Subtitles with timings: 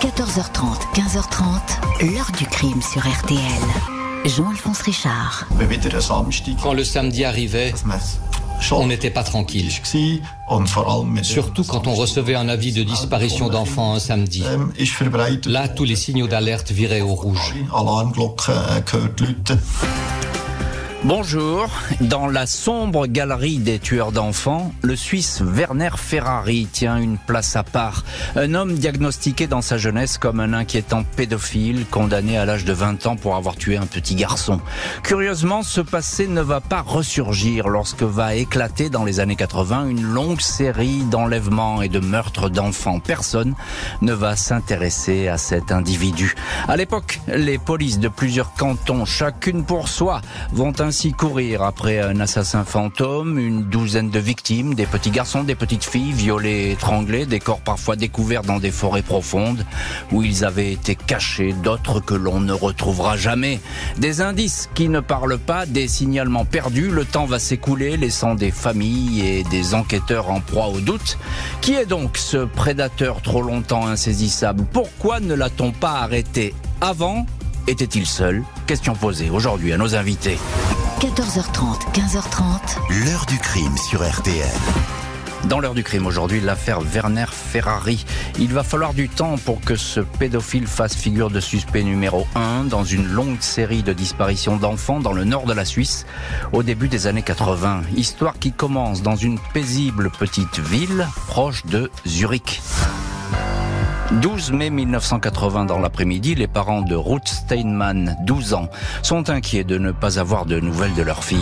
[0.00, 3.40] 14h30, 15h30, l'heure du crime sur RTL.
[4.26, 5.46] Jean-Alphonse Richard.
[6.62, 7.72] Quand le samedi arrivait,
[8.72, 9.70] on n'était pas tranquille.
[11.22, 14.44] Surtout quand on recevait un avis de disparition d'enfants un samedi.
[15.46, 17.54] Là, tous les signaux d'alerte viraient au rouge.
[21.06, 21.68] Bonjour.
[22.00, 27.62] Dans la sombre galerie des tueurs d'enfants, le Suisse Werner Ferrari tient une place à
[27.62, 28.02] part.
[28.34, 33.06] Un homme diagnostiqué dans sa jeunesse comme un inquiétant pédophile, condamné à l'âge de 20
[33.06, 34.60] ans pour avoir tué un petit garçon.
[35.04, 40.02] Curieusement, ce passé ne va pas ressurgir lorsque va éclater dans les années 80 une
[40.02, 42.98] longue série d'enlèvements et de meurtres d'enfants.
[42.98, 43.54] Personne
[44.02, 46.34] ne va s'intéresser à cet individu.
[46.66, 50.20] À l'époque, les polices de plusieurs cantons, chacune pour soi,
[50.50, 55.54] vont ainsi courir après un assassin fantôme, une douzaine de victimes, des petits garçons, des
[55.54, 59.64] petites filles violés, étranglés, des corps parfois découverts dans des forêts profondes
[60.10, 63.60] où ils avaient été cachés, d'autres que l'on ne retrouvera jamais.
[63.98, 68.50] Des indices qui ne parlent pas, des signalements perdus, le temps va s'écouler laissant des
[68.50, 71.18] familles et des enquêteurs en proie au doute.
[71.60, 74.64] Qui est donc ce prédateur trop longtemps insaisissable?
[74.72, 77.26] Pourquoi ne l'a-t-on pas arrêté avant?
[77.68, 78.44] Était-il seul?
[78.66, 80.38] Question posée aujourd'hui à nos invités.
[81.00, 83.04] 14h30, 15h30.
[83.04, 84.48] L'heure du crime sur RTL.
[85.44, 88.06] Dans l'heure du crime aujourd'hui, l'affaire Werner Ferrari.
[88.38, 92.64] Il va falloir du temps pour que ce pédophile fasse figure de suspect numéro 1
[92.64, 96.06] dans une longue série de disparitions d'enfants dans le nord de la Suisse
[96.54, 97.82] au début des années 80.
[97.94, 102.62] Histoire qui commence dans une paisible petite ville proche de Zurich.
[104.12, 108.68] 12 mai 1980 dans l'après-midi, les parents de Ruth Steinman, 12 ans,
[109.02, 111.40] sont inquiets de ne pas avoir de nouvelles de leur fille.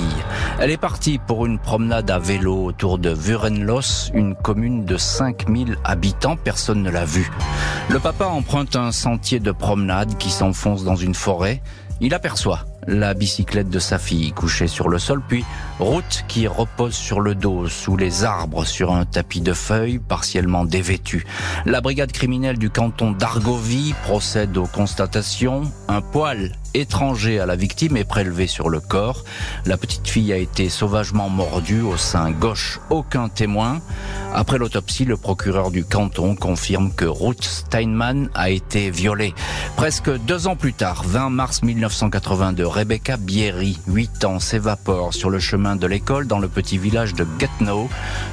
[0.59, 5.77] Elle est partie pour une promenade à vélo autour de Vurenlos, une commune de 5000
[5.85, 7.31] habitants, personne ne l'a vue.
[7.91, 11.61] Le papa emprunte un sentier de promenade qui s'enfonce dans une forêt.
[12.01, 15.45] Il aperçoit la bicyclette de sa fille couchée sur le sol, puis
[15.79, 20.64] route qui repose sur le dos sous les arbres sur un tapis de feuilles partiellement
[20.64, 21.27] dévêtu.
[21.67, 25.63] La brigade criminelle du canton d'Argovie procède aux constatations.
[25.89, 29.25] Un poil étranger à la victime est prélevé sur le corps.
[29.64, 32.81] La petite fille a été sauvagement mordue au sein gauche.
[32.91, 33.81] Aucun témoin.
[34.35, 39.35] Après l'autopsie, le procureur du canton confirme que Ruth Steinman a été violée.
[39.77, 45.39] Presque deux ans plus tard, 20 mars 1982, Rebecca Bierry, 8 ans, s'évapore sur le
[45.39, 47.89] chemin de l'école dans le petit village de Gatineau,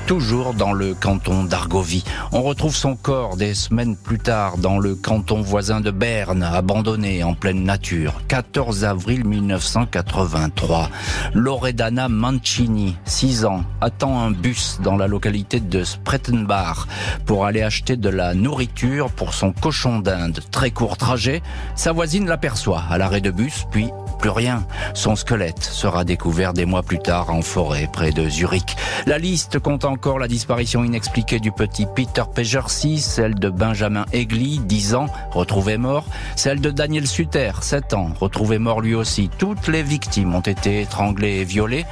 [0.07, 2.03] toujours dans le canton d'Argovie.
[2.31, 7.23] On retrouve son corps des semaines plus tard dans le canton voisin de Berne, abandonné
[7.23, 8.19] en pleine nature.
[8.29, 10.89] 14 avril 1983.
[11.35, 16.87] Loredana Mancini, 6 ans, attend un bus dans la localité de Sprettenbach
[17.27, 20.39] pour aller acheter de la nourriture pour son cochon d'Inde.
[20.49, 21.43] Très court trajet,
[21.75, 23.91] sa voisine l'aperçoit à l'arrêt de bus, puis
[24.21, 24.63] plus rien.
[24.93, 28.75] Son squelette sera découvert des mois plus tard en forêt près de Zurich.
[29.07, 34.59] La liste compte encore la disparition inexpliquée du petit Peter Pejercy, celle de Benjamin Egli,
[34.59, 36.05] 10 ans, retrouvé mort,
[36.35, 39.29] celle de Daniel Suter, 7 ans, retrouvé mort lui aussi.
[39.39, 41.85] Toutes les victimes ont été étranglées et violées.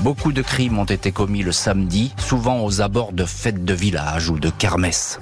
[0.00, 4.30] Beaucoup de crimes ont été commis le samedi, souvent aux abords de fêtes de village
[4.30, 5.18] ou de kermesse.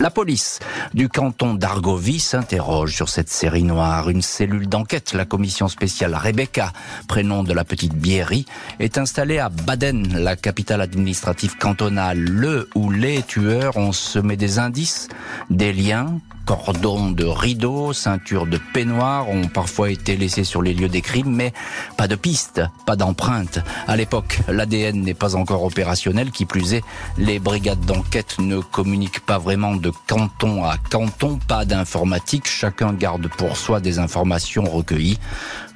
[0.00, 0.58] La police
[0.94, 4.08] du canton d'Argovie s'interroge sur cette série noire.
[4.08, 6.72] Une cellule d'enquête, la commission spéciale Rebecca,
[7.08, 8.46] prénom de la petite Bierry,
[8.80, 12.18] est installée à Baden, la capitale administrative cantonale.
[12.18, 15.08] Le ou les tueurs ont semé des indices,
[15.50, 16.18] des liens,
[16.56, 21.34] cordons de rideaux, ceintures de peignoir ont parfois été laissés sur les lieux des crimes,
[21.34, 21.52] mais
[21.96, 23.60] pas de pistes, pas d'empreintes.
[23.88, 26.82] À l'époque, l'ADN n'est pas encore opérationnel, qui plus est,
[27.16, 33.28] les brigades d'enquête ne communiquent pas vraiment de canton à canton, pas d'informatique, chacun garde
[33.28, 35.18] pour soi des informations recueillies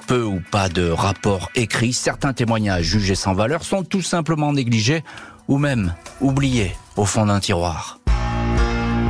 [0.07, 5.03] peu ou pas de rapports écrits, certains témoignages jugés sans valeur sont tout simplement négligés
[5.49, 7.96] ou même oubliés au fond d'un tiroir.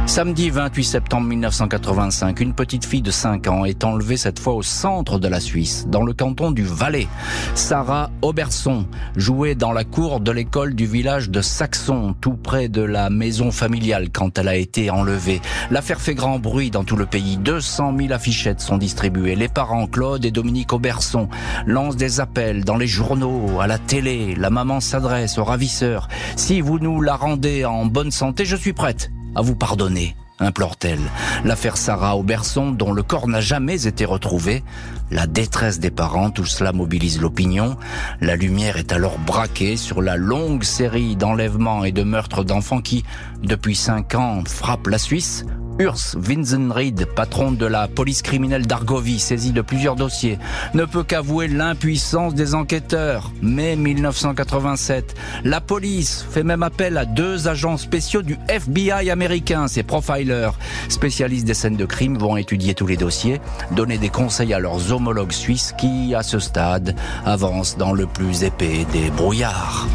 [0.06, 4.63] Samedi 28 septembre 1985, une petite fille de 5 ans est enlevée cette fois au
[4.63, 7.09] centre de la Suisse, dans le canton du Valais.
[7.57, 8.86] Sarah Auberson
[9.16, 13.51] jouait dans la cour de l'école du village de Saxon, tout près de la maison
[13.51, 15.42] familiale quand elle a été enlevée.
[15.72, 17.36] L'affaire fait grand bruit dans tout le pays.
[17.36, 19.34] 200 000 affichettes sont distribuées.
[19.34, 21.28] Les parents Claude et Dominique Auberson
[21.66, 24.36] lancent des appels dans les journaux, à la télé.
[24.36, 26.09] La maman s'adresse aux ravisseurs.
[26.36, 31.00] Si vous nous la rendez en bonne santé, je suis prête à vous pardonner, implore-t-elle.
[31.44, 34.65] L'affaire Sarah Auberson, dont le corps n'a jamais été retrouvé,
[35.10, 37.77] la détresse des parents, tout cela mobilise l'opinion.
[38.21, 43.04] La lumière est alors braquée sur la longue série d'enlèvements et de meurtres d'enfants qui,
[43.42, 45.44] depuis cinq ans, frappent la Suisse
[45.78, 50.39] Urs Winzenried, patron de la police criminelle d'Argovie, saisi de plusieurs dossiers,
[50.75, 53.31] ne peut qu'avouer l'impuissance des enquêteurs.
[53.43, 55.15] Mai 1987,
[55.45, 60.53] la police fait même appel à deux agents spéciaux du FBI américain, ces profilers,
[60.89, 63.41] spécialistes des scènes de crime, vont étudier tous les dossiers,
[63.73, 66.97] donner des conseils à leurs homologues suisses qui, à ce stade,
[67.27, 69.87] avancent dans le plus épais des brouillards.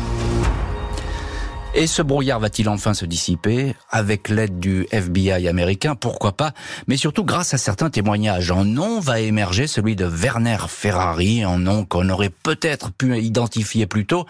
[1.74, 5.96] Et ce brouillard va-t-il enfin se dissiper avec l'aide du FBI américain?
[5.96, 6.52] Pourquoi pas?
[6.88, 8.52] Mais surtout grâce à certains témoignages.
[8.52, 13.86] Un nom va émerger, celui de Werner Ferrari, un nom qu'on aurait peut-être pu identifier
[13.86, 14.26] plus tôt.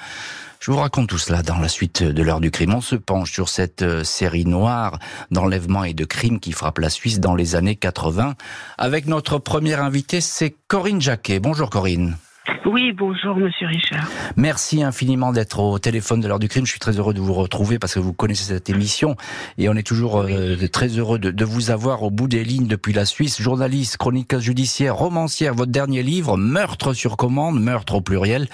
[0.60, 2.76] Je vous raconte tout cela dans la suite de l'heure du crime.
[2.76, 5.00] On se penche sur cette euh, série noire
[5.32, 8.36] d'enlèvements et de crimes qui frappe la Suisse dans les années 80.
[8.78, 11.40] Avec notre première invitée, c'est Corinne Jacquet.
[11.40, 12.16] Bonjour Corinne.
[12.66, 14.08] Oui, bonjour Monsieur Richard.
[14.36, 16.66] Merci infiniment d'être au téléphone de l'heure du crime.
[16.66, 19.16] Je suis très heureux de vous retrouver parce que vous connaissez cette émission
[19.60, 22.68] et on est toujours euh, très heureux de, de, vous avoir au bout des lignes
[22.68, 23.40] depuis la Suisse.
[23.42, 28.48] Journaliste, chroniqueuse judiciaire, romancière, votre dernier livre, Meurtre sur commande, meurtre au pluriel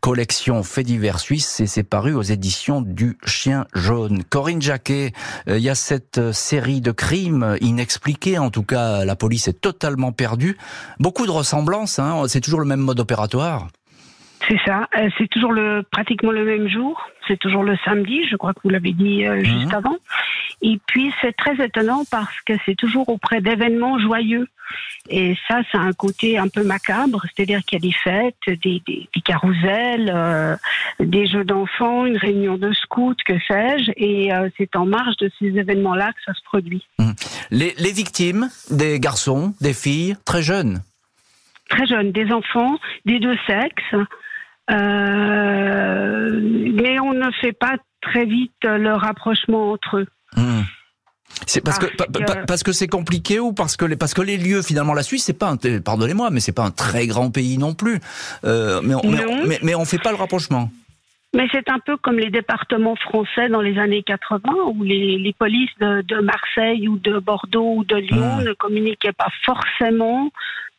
[0.00, 4.22] collection Fait divers suisse et c'est paru aux éditions du Chien jaune.
[4.24, 5.12] Corinne Jacquet,
[5.48, 9.48] euh, il y a cette euh, série de crimes inexpliqués, en tout cas la police
[9.48, 10.56] est totalement perdue.
[10.98, 13.68] Beaucoup de ressemblances, hein, c'est toujours le même mode opératoire.
[14.48, 18.36] C'est ça, euh, c'est toujours le pratiquement le même jour, c'est toujours le samedi, je
[18.36, 19.44] crois que vous l'avez dit mhm.
[19.44, 19.98] juste avant.
[20.62, 24.48] Et puis c'est très étonnant parce que c'est toujours auprès d'événements joyeux.
[25.08, 28.82] Et ça, c'est un côté un peu macabre, c'est-à-dire qu'il y a des fêtes, des,
[28.86, 30.56] des, des carousels, euh,
[31.00, 35.30] des jeux d'enfants, une réunion de scouts, que sais-je, et euh, c'est en marge de
[35.38, 36.86] ces événements-là que ça se produit.
[36.98, 37.10] Mmh.
[37.50, 40.82] Les, les victimes, des garçons, des filles, très jeunes
[41.70, 43.94] Très jeunes, des enfants, des deux sexes.
[44.70, 46.40] Euh,
[46.74, 50.06] mais on ne fait pas très vite le rapprochement entre eux.
[50.36, 50.60] Mmh.
[51.46, 51.86] C'est parce, que,
[52.46, 55.24] parce que c'est compliqué ou parce que les parce que les lieux finalement la Suisse
[55.24, 55.54] c'est pas
[55.84, 58.00] pardonnez-moi mais c'est pas un très grand pays non plus
[58.44, 59.02] euh, mais, on,
[59.46, 60.70] mais, mais, on fait pas le rapprochement.
[61.34, 64.40] Mais c'est un peu comme les départements français dans les années 80
[64.74, 69.12] où les, les polices de, de, Marseille ou de Bordeaux ou de Lyon ne communiquaient
[69.12, 70.30] pas forcément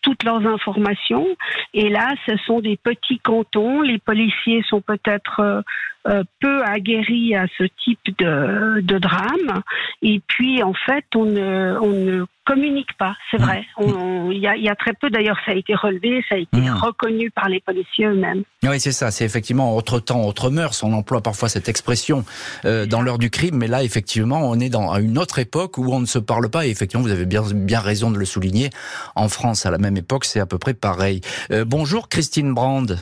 [0.01, 1.28] toutes leurs informations.
[1.74, 3.81] Et là, ce sont des petits cantons.
[3.81, 5.62] Les policiers sont peut-être euh,
[6.07, 9.62] euh, peu aguerris à ce type de, de, drame.
[10.01, 13.63] Et puis, en fait, on ne, on ne communique pas, c'est vrai.
[13.80, 16.74] Il y, y, a, très peu, d'ailleurs, ça a été relevé, ça a été mmh.
[16.74, 18.44] reconnu par les policiers eux-mêmes.
[18.63, 19.12] Oui, c'est ça.
[19.12, 20.84] C'est effectivement autre temps, autre mœurs.
[20.84, 22.25] On emploie parfois cette expression
[22.66, 25.94] euh, dans l'heure du crime, mais là, effectivement, on est dans une autre époque où
[25.94, 26.66] on ne se parle pas.
[26.66, 28.72] Et effectivement, vous avez bien, bien raison de le souligner.
[29.16, 31.21] En France, à la même époque, c'est à peu près pareil.
[31.51, 33.00] Euh, bonjour, Christine Brand.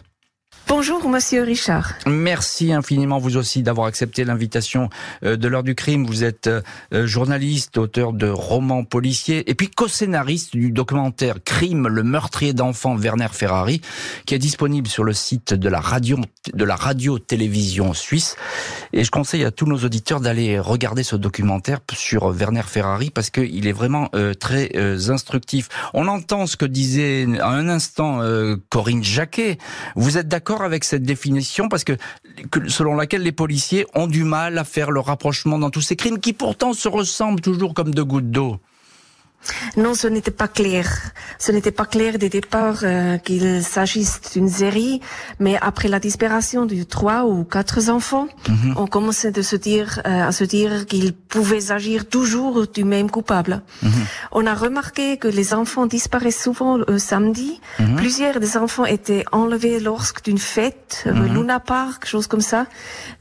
[0.69, 1.93] Bonjour, monsieur Richard.
[2.05, 4.89] Merci infiniment, vous aussi, d'avoir accepté l'invitation
[5.23, 6.05] euh, de l'heure du crime.
[6.05, 12.03] Vous êtes euh, journaliste, auteur de romans policiers et puis co-scénariste du documentaire Crime, le
[12.03, 13.79] meurtrier d'enfants Werner Ferrari,
[14.25, 16.17] qui est disponible sur le site de la radio,
[16.53, 18.35] radio-télévision suisse.
[18.91, 23.29] Et je conseille à tous nos auditeurs d'aller regarder ce documentaire sur Werner Ferrari parce
[23.29, 24.69] qu'il est vraiment euh, très
[25.09, 25.69] instructif.
[25.93, 28.19] On entend ce que disait à un instant
[28.69, 29.57] Corinne Jacquet.
[29.95, 31.93] Vous êtes d'accord avec cette définition parce que,
[32.67, 36.19] selon laquelle les policiers ont du mal à faire le rapprochement dans tous ces crimes
[36.19, 38.59] qui pourtant se ressemblent toujours comme deux gouttes d'eau.
[39.77, 40.87] Non, ce n'était pas clair.
[41.39, 45.01] Ce n'était pas clair dès départ euh, qu'il s'agisse d'une série,
[45.39, 48.73] mais après la disparition de trois ou quatre enfants, mm-hmm.
[48.75, 53.09] on commençait de se dire, euh, à se dire qu'ils pouvaient agir toujours du même
[53.09, 53.61] coupable.
[53.83, 53.89] Mm-hmm.
[54.31, 57.61] On a remarqué que les enfants disparaissent souvent le samedi.
[57.79, 57.95] Mm-hmm.
[57.95, 62.65] Plusieurs des enfants étaient enlevés lorsque d'une fête, le Luna Park, chose comme ça.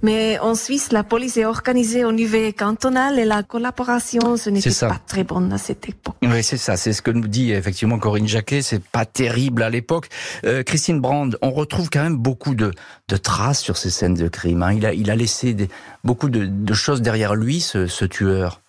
[0.03, 4.71] Mais en Suisse, la police est organisée au niveau cantonal et la collaboration, ce n'était
[4.81, 6.06] pas très bonne à cette époque.
[6.23, 6.77] Oui, c'est ça.
[6.77, 8.63] C'est ce que nous dit effectivement Corinne Jacquet.
[8.63, 10.09] C'est pas terrible à l'époque.
[10.45, 12.73] Euh, Christine Brand, on retrouve quand même beaucoup de,
[13.09, 14.63] de traces sur ces scènes de crime.
[14.63, 14.73] Hein.
[14.73, 15.69] Il, a, il a laissé des,
[16.05, 18.61] beaucoup de, de, choses derrière lui, ce, ce tueur.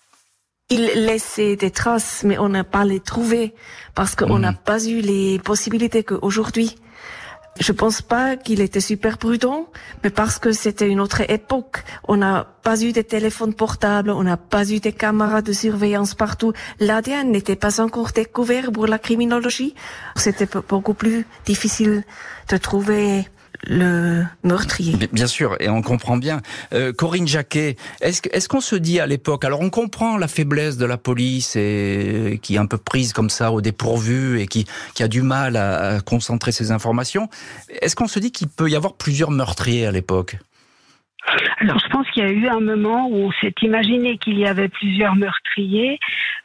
[0.69, 3.53] Il laissait des traces, mais on n'a pas les trouvées
[3.95, 4.57] parce qu'on n'a mmh.
[4.65, 6.75] pas eu les possibilités qu'aujourd'hui.
[7.59, 9.67] Je pense pas qu'il était super prudent,
[10.03, 11.83] mais parce que c'était une autre époque.
[12.07, 16.13] On n'a pas eu de téléphones portables, on n'a pas eu de caméras de surveillance
[16.13, 16.53] partout.
[16.79, 19.73] L'ADN n'était pas encore découvert pour la criminologie.
[20.15, 22.03] C'était beaucoup plus difficile
[22.49, 23.27] de trouver
[23.63, 24.95] le meurtrier.
[25.11, 26.41] Bien sûr, et on comprend bien.
[26.73, 30.85] Euh, Corinne Jacquet, est-ce qu'on se dit à l'époque, alors on comprend la faiblesse de
[30.85, 35.03] la police et qui est un peu prise comme ça au dépourvu et qui, qui
[35.03, 37.29] a du mal à, à concentrer ses informations,
[37.81, 40.37] est-ce qu'on se dit qu'il peut y avoir plusieurs meurtriers à l'époque?
[41.59, 44.45] Alors, je pense qu'il y a eu un moment où on s'est imaginé qu'il y
[44.45, 45.99] avait plusieurs meurtriers.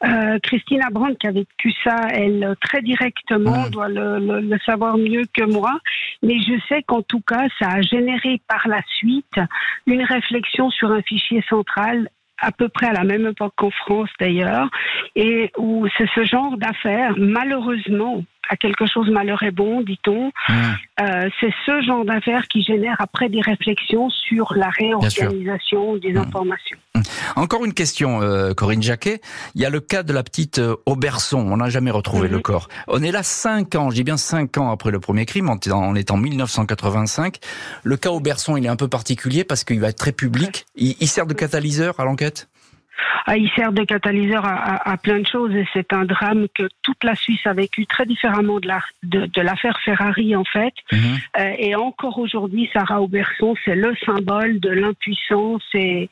[0.05, 5.45] Euh, Christina Brandt, qui a vécu ça, elle, très directement, doit le, savoir mieux que
[5.45, 5.79] moi.
[6.23, 9.41] Mais je sais qu'en tout cas, ça a généré par la suite
[9.87, 12.09] une réflexion sur un fichier central
[12.43, 14.69] à peu près à la même époque qu'en France d'ailleurs,
[15.15, 20.31] et où c'est ce genre d'affaires, malheureusement, à quelque chose malheur est bon, dit-on.
[20.49, 20.53] Mmh.
[21.01, 26.19] Euh, c'est ce genre d'affaires qui génère après des réflexions sur la réorganisation des mmh.
[26.19, 26.79] informations.
[26.95, 27.01] Mmh.
[27.37, 29.21] Encore une question, euh, Corinne Jacquet.
[29.55, 31.39] Il y a le cas de la petite euh, Auberson.
[31.39, 32.69] On n'a jamais retrouvé le corps.
[32.89, 35.51] On est là cinq ans, je dis bien cinq ans après le premier crime.
[35.51, 37.39] On est en 1985.
[37.85, 40.67] Le cas Auberson, il est un peu particulier parce qu'il va être très public.
[40.77, 42.49] il sert de catalyseur à l'enquête?
[43.29, 47.03] Il sert de catalyseur à, à, plein de choses et c'est un drame que toute
[47.05, 50.75] la Suisse a vécu très différemment de, la, de, de l'affaire Ferrari en fait.
[50.93, 51.01] Mhm.
[51.39, 56.11] Euh, et encore aujourd'hui, Sarah Auberson, c'est le symbole de l'impuissance et,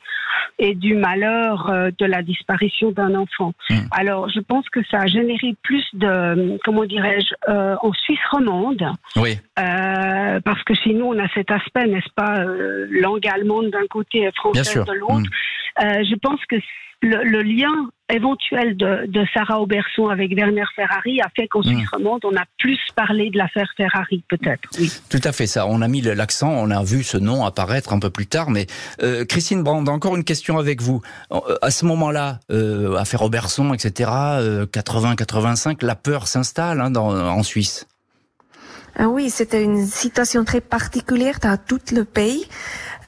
[0.59, 3.53] et du malheur euh, de la disparition d'un enfant.
[3.69, 3.87] Mhm.
[3.91, 8.83] Alors, je pense que ça a généré plus de, comment dirais-je, euh, en Suisse romande.
[9.15, 9.37] Oui.
[9.59, 12.43] Euh, parce que chez nous, on a cet aspect, n'est-ce pas,
[12.89, 15.19] langue allemande d'un côté et française de l'autre.
[15.19, 15.29] Mhm.
[15.79, 16.57] Euh, je pense que
[17.01, 22.35] le, lien éventuel de, Sarah Auberson avec Werner Ferrari a fait qu'en Suisse romande, on
[22.35, 24.69] a plus parlé de l'affaire Ferrari, peut-être.
[24.77, 24.91] Oui.
[25.09, 25.65] Tout à fait, ça.
[25.67, 28.49] On a mis l'accent, on a vu ce nom apparaître un peu plus tard.
[28.49, 28.67] Mais
[29.01, 31.01] euh, Christine Brand, encore une question avec vous.
[31.31, 34.11] Euh, à ce moment-là, euh, affaire Auberson, etc.,
[34.71, 37.87] 80-85, la peur s'installe hein, en Suisse.
[38.97, 42.45] Ah oui, c'était une situation très particulière dans tout le pays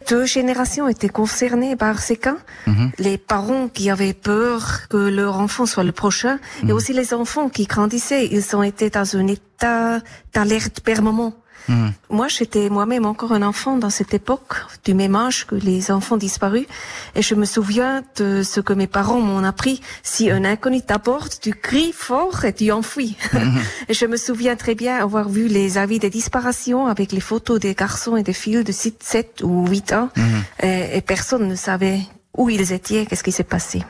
[0.10, 2.38] deux générations étaient concernées par ces cas.
[2.68, 2.92] Mhm.
[2.98, 6.72] Les parents qui avaient peur que leur enfant soit le prochain, et mhm.
[6.72, 8.28] aussi les enfants qui grandissaient.
[8.28, 10.00] Ils ont été dans un état
[10.34, 11.34] d'alerte permanent.
[11.68, 11.90] Hmm.
[12.10, 16.18] Moi, j'étais moi-même encore un enfant dans cette époque, du même âge que les enfants
[16.18, 16.66] disparus,
[17.16, 19.82] et je me souviens de ce que mes parents m'ont appris.
[20.04, 23.16] Si un inconnu t'apporte, tu cries fort et tu enfuis.
[23.34, 23.58] Hmm.
[23.90, 27.60] et je me souviens très bien avoir vu les avis de disparition avec les photos
[27.60, 30.66] des garçons et des filles de 7 ou 8 ans, hmm.
[30.66, 32.02] et, et personne ne savait
[32.38, 33.84] où ils étaient, qu'est-ce qui s'est passé.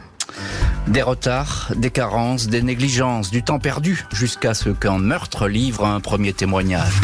[0.88, 6.00] Des retards, des carences, des négligences, du temps perdu, jusqu'à ce qu'un meurtre livre un
[6.02, 7.00] premier témoignage.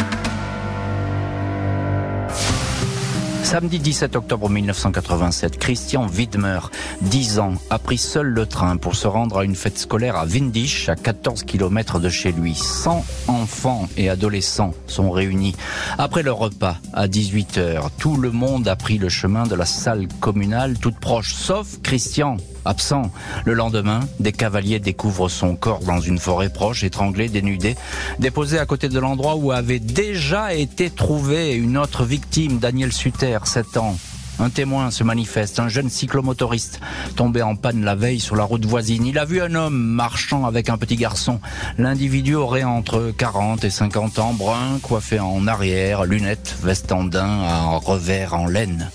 [3.50, 6.60] Samedi 17 octobre 1987, Christian Widmer,
[7.02, 10.24] 10 ans, a pris seul le train pour se rendre à une fête scolaire à
[10.24, 12.54] Windisch, à 14 km de chez lui.
[12.54, 15.56] 100 enfants et adolescents sont réunis.
[15.98, 20.06] Après le repas, à 18h, tout le monde a pris le chemin de la salle
[20.20, 23.10] communale toute proche, sauf Christian, absent.
[23.44, 27.76] Le lendemain, des cavaliers découvrent son corps dans une forêt proche, étranglé, dénudé,
[28.18, 33.38] déposé à côté de l'endroit où avait déjà été trouvé une autre victime, Daniel Suter,
[33.44, 33.96] 7 ans.
[34.40, 36.80] Un témoin se manifeste, un jeune cyclomotoriste
[37.14, 39.04] tombé en panne la veille sur la route voisine.
[39.04, 41.40] Il a vu un homme marchant avec un petit garçon.
[41.76, 47.44] L'individu aurait entre 40 et 50 ans, brun, coiffé en arrière, lunettes, veste en daim,
[47.84, 48.90] revers en laine.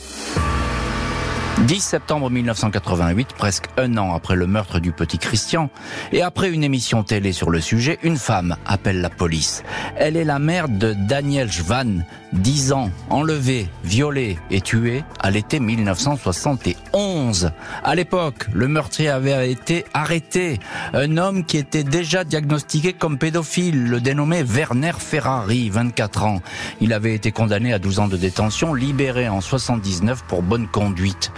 [1.64, 5.70] 10 septembre 1988, presque un an après le meurtre du petit Christian,
[6.12, 9.64] et après une émission télé sur le sujet, une femme appelle la police.
[9.96, 15.60] Elle est la mère de Daniel Schwann, 10 ans, enlevé, violé et tué à l'été
[15.60, 17.52] 1971.
[17.84, 20.60] À l'époque, le meurtrier avait été arrêté.
[20.94, 26.42] Un homme qui était déjà diagnostiqué comme pédophile, le dénommé Werner Ferrari, 24 ans.
[26.82, 31.32] Il avait été condamné à 12 ans de détention, libéré en 79 pour bonne conduite.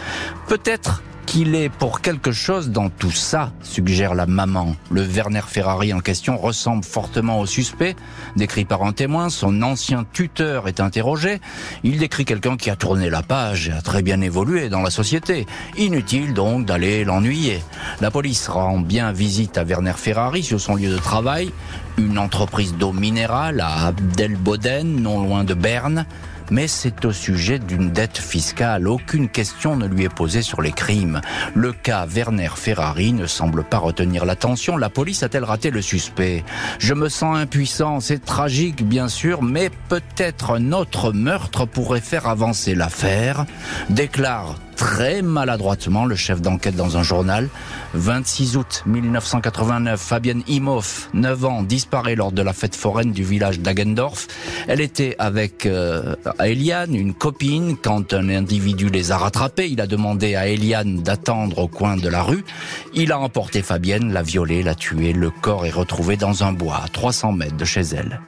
[0.48, 4.76] Peut-être qu'il est pour quelque chose dans tout ça, suggère la maman.
[4.90, 7.98] Le Werner Ferrari en question ressemble fortement au suspect,
[8.38, 11.42] décrit par un témoin, son ancien tuteur est interrogé,
[11.84, 14.90] il décrit quelqu'un qui a tourné la page et a très bien évolué dans la
[14.90, 15.46] société.
[15.78, 17.62] Inutile donc d'aller l'ennuyer.
[18.00, 21.52] La police rend bien visite à Werner Ferrari sur son lieu de travail,
[21.98, 26.06] une entreprise d'eau minérale à Abdelboden, non loin de Berne
[26.52, 28.88] mais c'est au sujet d'une dette fiscale.
[28.88, 31.22] Aucune question ne lui est posée sur les crimes.
[31.56, 34.78] Le cas Werner Ferrari ne semble pas retenir l'attention.
[34.78, 36.44] La police a-t-elle raté le suspect?
[36.80, 42.28] Je me sens impuissant, c'est tragique bien sûr, mais peut-être un autre meurtre pourrait faire
[42.28, 43.46] avancer l'affaire,
[43.90, 47.50] déclare très maladroitement le chef d'enquête dans un journal.
[47.96, 53.60] 26 août 1989, Fabienne Imhoff, 9 ans, disparaît lors de la fête foraine du village
[53.60, 54.28] d'Agendorf.
[54.68, 59.68] Elle était avec euh, Eliane, une copine, quand un individu les a rattrapés.
[59.68, 62.46] Il a demandé à Eliane d'attendre au coin de la rue.
[62.94, 65.12] Il a emporté Fabienne, l'a violée, l'a tuée.
[65.12, 68.22] Le corps est retrouvé dans un bois à 300 mètres de chez elle.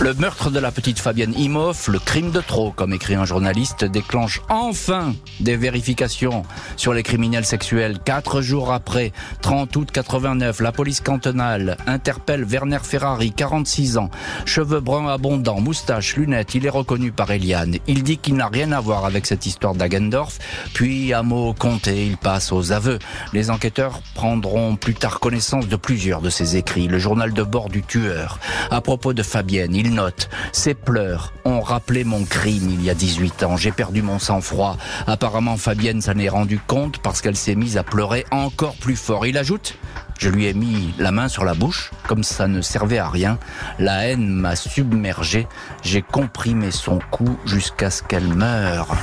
[0.00, 3.84] Le meurtre de la petite Fabienne Imhoff, le crime de trop, comme écrit un journaliste,
[3.84, 6.42] déclenche enfin des vérifications
[6.76, 8.00] sur les criminels sexuels.
[8.04, 14.10] Quatre jours après, 30 août 89, la police cantonale interpelle Werner Ferrari, 46 ans,
[14.44, 16.56] cheveux bruns abondants, moustache, lunettes.
[16.56, 17.76] Il est reconnu par Eliane.
[17.86, 20.38] Il dit qu'il n'a rien à voir avec cette histoire d'Agendorf.
[20.74, 22.98] Puis, à mots comptés, il passe aux aveux.
[23.32, 26.88] Les enquêteurs prendront plus tard connaissance de plusieurs de ses écrits.
[26.88, 28.40] Le journal de bord du tueur.
[28.70, 33.44] À propos de Fabienne, note Ses pleurs ont rappelé mon crime il y a 18
[33.44, 33.56] ans.
[33.56, 34.76] J'ai perdu mon sang-froid.
[35.06, 39.26] Apparemment, Fabienne s'en est rendu compte parce qu'elle s'est mise à pleurer encore plus fort.
[39.26, 39.78] Il ajoute
[40.18, 43.38] je lui ai mis la main sur la bouche, comme ça ne servait à rien.
[43.78, 45.48] La haine m'a submergé.
[45.82, 48.96] J'ai comprimé son cou jusqu'à ce qu'elle meure.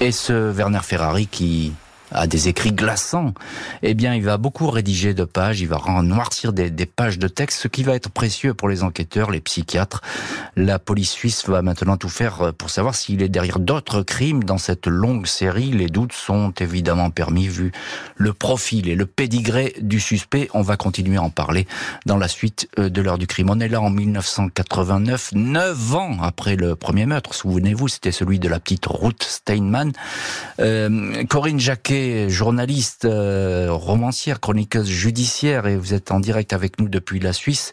[0.00, 1.72] Et ce Werner Ferrari qui
[2.12, 3.34] a des écrits glaçants,
[3.82, 7.28] eh bien, il va beaucoup rédiger de pages, il va noircir des, des, pages de
[7.28, 10.02] texte, ce qui va être précieux pour les enquêteurs, les psychiatres.
[10.56, 14.44] La police suisse va maintenant tout faire euh, pour savoir s'il est derrière d'autres crimes
[14.44, 15.70] dans cette longue série.
[15.70, 17.72] Les doutes sont évidemment permis vu
[18.16, 20.48] le profil et le pédigré du suspect.
[20.54, 21.66] On va continuer à en parler
[22.06, 23.50] dans la suite euh, de l'heure du crime.
[23.50, 27.34] On est là en 1989, neuf ans après le premier meurtre.
[27.34, 29.92] Souvenez-vous, c'était celui de la petite Ruth Steinman.
[30.60, 36.88] Euh, Corinne Jacquet journaliste, euh, romancière, chroniqueuse judiciaire, et vous êtes en direct avec nous
[36.88, 37.72] depuis la Suisse.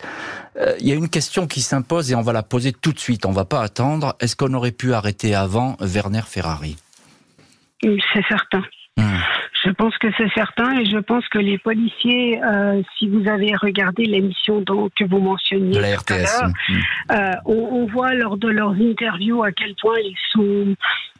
[0.60, 3.00] Euh, il y a une question qui s'impose et on va la poser tout de
[3.00, 3.26] suite.
[3.26, 4.16] On va pas attendre.
[4.20, 6.78] Est-ce qu'on aurait pu arrêter avant Werner Ferrari?
[7.82, 8.64] C'est certain.
[8.98, 9.18] Hmm.
[9.68, 13.54] Je pense que c'est certain et je pense que les policiers, euh, si vous avez
[13.54, 16.54] regardé l'émission que vous mentionniez la RTS,
[17.12, 20.76] euh, on, on, voit lors de leurs interviews à quel point ils sont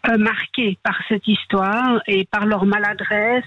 [0.10, 3.44] euh, marqués par cette histoire et par leur maladresse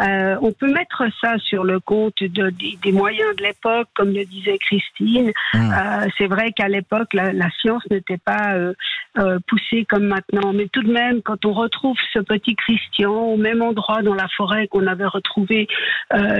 [0.00, 4.24] euh, on peut mettre ça sur le compte de, des moyens de l'époque, comme le
[4.24, 5.32] disait Christine.
[5.52, 5.72] Hmm.
[5.72, 10.52] Euh, c'est vrai qu'à l'époque, la, science n'était pas euh, poussée comme maintenant.
[10.52, 14.28] Mais tout de même, quand on retrouve ce petit Christian au même endroit dans la
[14.36, 15.68] forêt qu'on avait retrouvé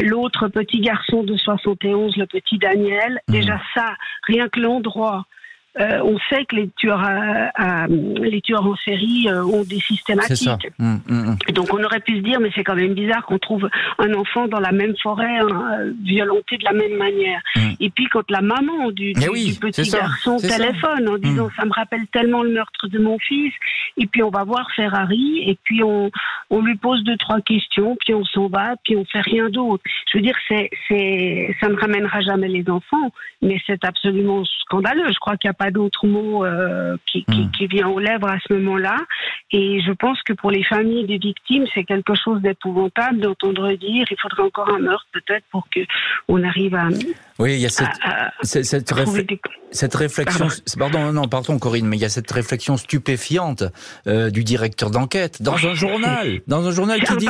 [0.02, 3.32] l'autre petit garçon de 71, le petit Daniel, hmm.
[3.32, 3.94] déjà ça,
[4.26, 5.24] rien que l'endroit,
[5.80, 10.70] euh, on sait que les tueurs, à, les tueurs en série euh, ont des systématiques.
[10.78, 11.52] Mmh, mmh, mmh.
[11.52, 14.46] Donc on aurait pu se dire, mais c'est quand même bizarre qu'on trouve un enfant
[14.46, 17.40] dans la même forêt hein, violenté de la même manière.
[17.80, 22.42] Et puis quand la maman du, petit garçon téléphone en disant, ça me rappelle tellement
[22.42, 23.52] le meurtre de mon fils,
[23.96, 26.10] et puis on va voir Ferrari, et puis on,
[26.50, 29.82] on lui pose deux trois questions, puis on s'en va, puis on fait rien d'autre.
[30.12, 33.10] Je veux dire, c'est, c'est, ça ne ramènera jamais les enfants,
[33.42, 35.08] mais c'est absolument scandaleux.
[35.08, 37.50] Je crois qu'il n'y a pas d'autre mot euh, qui, qui, hmm.
[37.53, 38.96] qui, vient aux lèvres à ce moment-là.
[39.50, 44.07] Et je pense que pour les familles des victimes, c'est quelque chose d'épouvantable d'entendre dire
[44.11, 45.81] il faudrait encore un meurtre peut-être pour que
[46.29, 46.88] on arrive à.
[47.38, 47.88] Oui, il y a cette,
[48.42, 50.46] cette, cette, réflexion.
[50.79, 51.12] Pardon.
[51.12, 53.64] non, pardon, Corinne, mais il y a cette réflexion stupéfiante
[54.07, 57.29] euh, du directeur d'enquête dans un journal, dans un journal qui dit,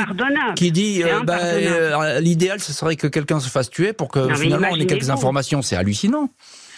[0.56, 4.34] qui dit, euh, bah, euh, l'idéal ce serait que quelqu'un se fasse tuer pour que
[4.34, 5.62] finalement on ait quelques informations.
[5.62, 6.28] C'est hallucinant.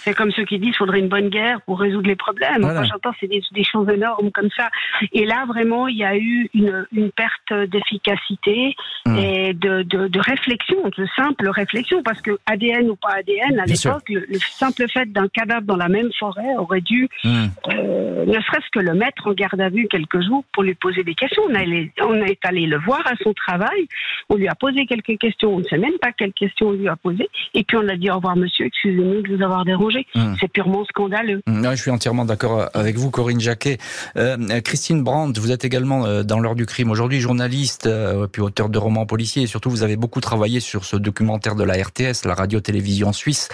[0.07, 2.63] C'est comme ceux qui disent qu'il faudrait une bonne guerre pour résoudre les problèmes.
[2.85, 4.69] J'entends, c'est des, choses énormes comme ça.
[5.13, 9.17] Et là, vraiment, il y a eu une, une perte d'efficacité hmm.
[9.17, 13.65] et de, de, de, réflexion, de simple réflexion, parce que ADN ou pas ADN, à
[13.65, 17.47] l'époque, le, simple fait d'un cadavre dans la même forêt aurait dû, hmm.
[17.75, 21.03] euh, ne serait-ce que le mettre en garde à vue quelques jours pour lui poser
[21.03, 21.43] des questions.
[21.49, 23.89] On, on est allé le voir à son travail,
[24.29, 26.87] on lui a posé quelques questions, on ne sait même pas quelles questions on lui
[26.87, 29.96] a posées, et puis on a dit au revoir monsieur, excusez-nous de vous avoir dérangé.
[30.15, 30.35] Mmh.
[30.41, 31.41] C'est purement scandaleux.
[31.47, 31.71] Mmh.
[31.71, 33.79] je suis entièrement d'accord avec vous, Corinne Jacquet.
[34.17, 38.43] Euh, Christine Brandt, vous êtes également euh, dans l'heure du crime aujourd'hui, journaliste, euh, puis
[38.43, 41.75] auteur de romans policiers, et surtout vous avez beaucoup travaillé sur ce documentaire de la
[41.75, 43.49] RTS, la radio-télévision suisse,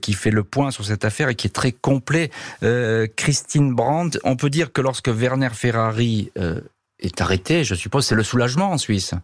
[0.00, 2.30] qui fait le point sur cette affaire et qui est très complet.
[3.16, 6.30] Christine Brandt, on peut dire que lorsque Werner Ferrari
[7.00, 9.14] est arrêté, je suppose, c'est le soulagement en Suisse.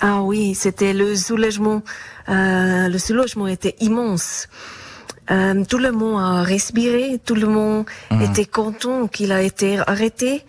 [0.00, 1.82] Ah oui, c'était le soulagement.
[2.28, 4.48] le soulagement était immense.
[5.30, 8.22] Euh, tout le monde a respiré, tout le monde mmh.
[8.22, 10.44] était content qu'il a été arrêté.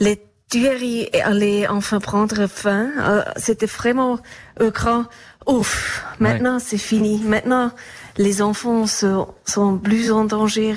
[0.00, 2.90] Les tueries allaient enfin prendre fin.
[2.98, 4.18] Euh, c'était vraiment
[4.60, 5.06] un grand
[5.46, 6.04] ouf.
[6.20, 7.20] Maintenant, c'est fini.
[7.24, 7.72] Maintenant,
[8.16, 10.76] les enfants sont, plus en danger.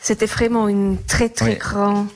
[0.00, 2.06] C'était vraiment une très très grande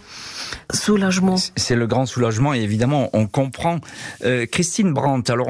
[0.73, 1.37] soulagement.
[1.57, 3.79] C'est le grand soulagement et évidemment on comprend.
[4.25, 5.49] Euh, Christine Brandt, alors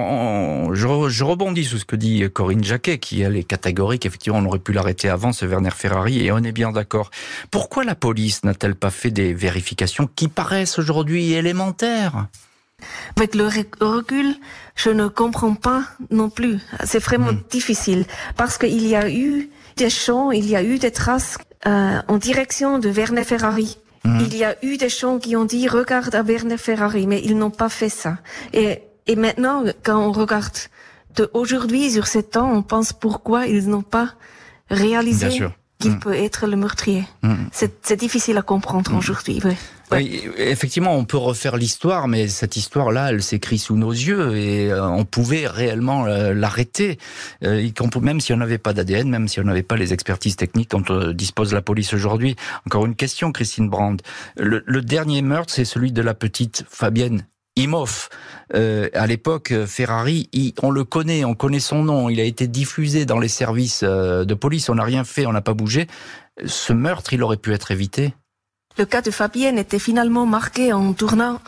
[0.74, 4.06] je, rebondis sur ce que dit Corinne Jacquet qui elle est catégorique.
[4.06, 7.10] Effectivement, on aurait pu l'arrêter avant ce Werner Ferrari et on est bien d'accord.
[7.50, 12.26] Pourquoi la police n'a-t-elle pas fait des vérifications qui paraissent aujourd'hui élémentaires?
[13.16, 13.46] Avec le
[13.80, 14.34] recul,
[14.74, 16.58] je ne comprends pas non plus.
[16.84, 17.42] C'est vraiment mm.
[17.50, 18.04] difficile
[18.36, 22.18] parce qu'il y a eu des champs, il y a eu des traces euh, en
[22.18, 23.78] direction de Werner Ferrari.
[24.04, 24.20] Mhm.
[24.20, 27.36] Il y a eu des gens qui ont dit regarde à Werner Ferrari, mais ils
[27.36, 28.18] n'ont pas fait ça.
[28.52, 30.56] Et, et maintenant, quand on regarde
[31.16, 34.14] de aujourd'hui sur ces temps, on pense pourquoi ils n'ont pas
[34.70, 35.42] réalisé
[35.80, 36.00] qu'il mm.
[36.00, 37.04] peut être le meurtrier.
[37.22, 37.34] Mm.
[37.52, 38.98] C'est difficile à comprendre mm.
[38.98, 39.40] aujourd'hui.
[39.92, 44.70] Oui, effectivement, on peut refaire l'histoire, mais cette histoire-là, elle s'écrit sous nos yeux et
[44.70, 46.98] euh, on pouvait réellement euh, l'arrêter,
[47.42, 47.68] euh,
[48.00, 51.12] même si on n'avait pas d'ADN, même si on n'avait pas les expertises techniques dont
[51.12, 52.36] dispose la police aujourd'hui.
[52.66, 54.00] Encore une question, Christine Brand.
[54.36, 57.24] Le, le dernier meurtre, c'est celui de la petite Fabienne
[57.56, 58.08] Imhoff.
[58.54, 60.30] Euh, à l'époque, Ferrari,
[60.62, 64.24] on le connaît, on connaît son nom, il a été diffusé dans les services euh,
[64.24, 65.86] de police, on n'a rien fait, on n'a pas bougé.
[66.46, 68.14] Ce meurtre, il aurait pu être évité
[68.78, 71.38] le cas de Fabienne était finalement marqué en tournant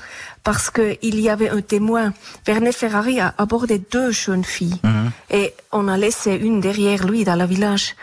[0.43, 2.12] parce qu'il y avait un témoin.
[2.47, 5.11] Werner Ferrari a abordé deux jeunes filles mhm.
[5.31, 7.95] et on a laissé une derrière lui dans le village.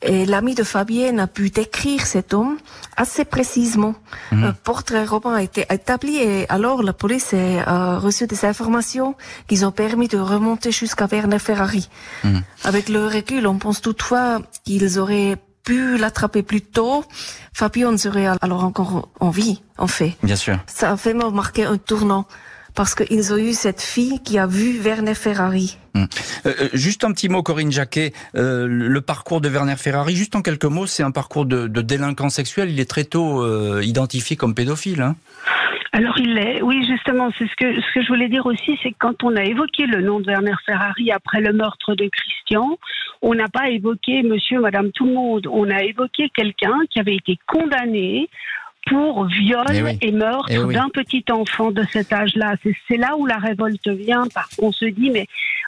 [0.00, 2.58] Et l'ami de Fabienne a pu décrire cet homme
[2.96, 3.96] assez précisément.
[4.30, 4.44] Mhm.
[4.44, 9.16] Un portrait robot a été établi et alors la police a reçu des informations
[9.48, 11.88] qui ont permis de remonter jusqu'à Werner Ferrari.
[12.22, 12.42] Mhm.
[12.64, 17.04] Avec le recul, on pense toutefois qu'ils auraient pu l'attraper plus tôt.
[17.52, 20.16] Fabienne serait alors encore en vie, en fait.
[20.22, 20.58] Bien sûr.
[20.66, 22.26] Ça a vraiment marqué un tournant
[22.78, 25.76] parce qu'ils ont eu cette fille qui a vu Werner Ferrari.
[25.96, 26.06] Hum.
[26.46, 28.12] Euh, euh, juste un petit mot, Corinne Jacquet.
[28.36, 31.80] Euh, le parcours de Werner Ferrari, juste en quelques mots, c'est un parcours de, de,
[31.80, 32.70] délinquant sexuel.
[32.70, 35.02] Il est très tôt euh, identifié comme pédophile.
[35.02, 35.16] Hein
[35.92, 38.90] alors il l'est, oui justement, c'est ce que ce que je voulais dire aussi, c'est
[38.90, 42.78] que quand on a évoqué le nom de Werner Ferrari après le meurtre de Christian,
[43.22, 47.16] on n'a pas évoqué Monsieur, Madame, tout le monde, on a évoqué quelqu'un qui avait
[47.16, 48.28] été condamné
[48.86, 52.54] pour viol eh et meurtre eh d'un petit enfant de cet âge-là.
[52.86, 55.26] C'est là où la révolte vient, parce qu'on se dit, mais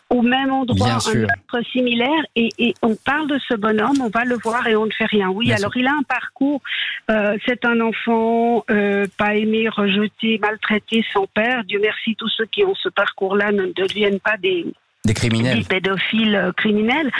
[0.08, 4.36] au même endroit, un meurtre similaire, et, on parle de ce bonhomme, on va le
[4.36, 5.28] voir et on ne fait rien.
[5.28, 6.62] Oui, alors il a un parcours,
[7.10, 11.64] euh, c'est un enfant euh, pas aimé, rejeté, maltraité, sans père.
[11.64, 14.66] Dieu merci, tous ceux qui ont ce parcours-là ne deviennent pas des
[15.04, 15.60] des criminels.
[15.60, 17.10] Des pédophiles euh, criminels.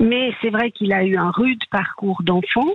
[0.00, 2.72] Mais c'est vrai qu'il a eu un rude parcours d'enfant.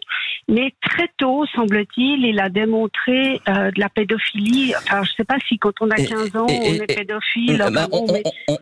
[0.47, 4.73] Mais très tôt, semble-t-il, il a démontré euh, de la pédophilie.
[4.75, 7.63] Enfin, je ne sais pas si quand on a 15 ans, on est pédophile.
[7.71, 8.07] Bah, on,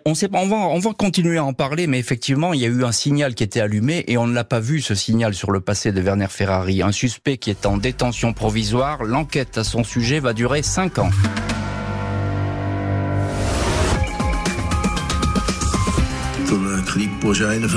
[0.05, 2.65] on, sait pas, on, va, on va continuer à en parler, mais effectivement, il y
[2.65, 5.33] a eu un signal qui était allumé et on ne l'a pas vu, ce signal,
[5.33, 6.81] sur le passé de Werner Ferrari.
[6.81, 9.03] Un suspect qui est en détention provisoire.
[9.03, 11.09] L'enquête à son sujet va durer 5 ans.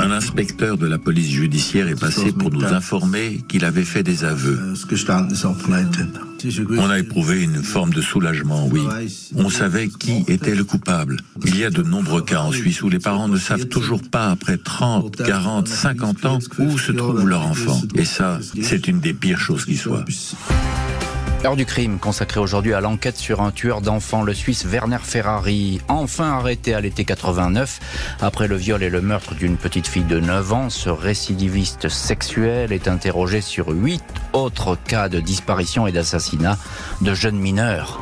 [0.01, 4.25] Un inspecteur de la police judiciaire est passé pour nous informer qu'il avait fait des
[4.25, 4.59] aveux.
[6.79, 8.81] On a éprouvé une forme de soulagement, oui.
[9.37, 11.19] On savait qui était le coupable.
[11.45, 14.31] Il y a de nombreux cas en Suisse où les parents ne savent toujours pas,
[14.31, 17.81] après 30, 40, 50 ans, où se trouve leur enfant.
[17.95, 20.05] Et ça, c'est une des pires choses qui soient.
[21.43, 25.81] Heure du crime consacrée aujourd'hui à l'enquête sur un tueur d'enfants, le Suisse Werner Ferrari,
[25.89, 27.81] enfin arrêté à l'été 89
[28.21, 30.69] après le viol et le meurtre d'une petite fille de 9 ans.
[30.69, 36.59] Ce récidiviste sexuel est interrogé sur huit autres cas de disparition et d'assassinat
[37.01, 37.99] de jeunes mineurs.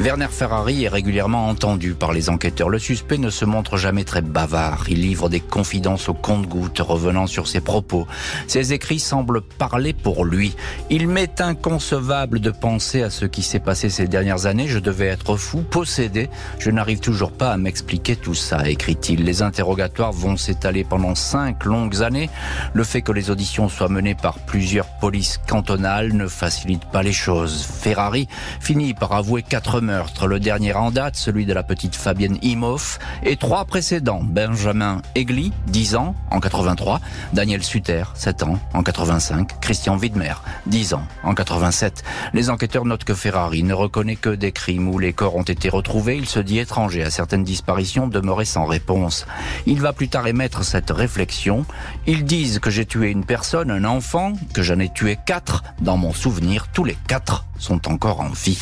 [0.00, 2.68] Werner Ferrari est régulièrement entendu par les enquêteurs.
[2.68, 4.84] Le suspect ne se montre jamais très bavard.
[4.88, 8.06] Il livre des confidences au compte-gouttes revenant sur ses propos.
[8.46, 10.54] Ses écrits semblent parler pour lui.
[10.88, 14.68] Il m'est inconcevable de penser à ce qui s'est passé ces dernières années.
[14.68, 16.30] Je devais être fou, possédé.
[16.60, 19.24] Je n'arrive toujours pas à m'expliquer tout ça, écrit-il.
[19.24, 22.30] Les interrogatoires vont s'étaler pendant cinq longues années.
[22.72, 27.12] Le fait que les auditions soient menées par plusieurs polices cantonales ne facilite pas les
[27.12, 27.64] choses.
[27.64, 28.28] Ferrari
[28.60, 33.36] finit par avouer quatre le dernier en date, celui de la petite Fabienne Imhoff, et
[33.36, 37.00] trois précédents, Benjamin Egli, 10 ans, en 83,
[37.32, 40.34] Daniel Suter, 7 ans, en 85, Christian Widmer,
[40.66, 42.04] 10 ans, en 87.
[42.34, 45.68] Les enquêteurs notent que Ferrari ne reconnaît que des crimes où les corps ont été
[45.68, 46.16] retrouvés.
[46.16, 49.26] Il se dit étranger à certaines disparitions demeurées sans réponse.
[49.66, 51.64] Il va plus tard émettre cette réflexion.
[52.06, 55.64] Ils disent que j'ai tué une personne, un enfant, que j'en ai tué quatre.
[55.80, 58.58] Dans mon souvenir, tous les quatre sont encore en vie.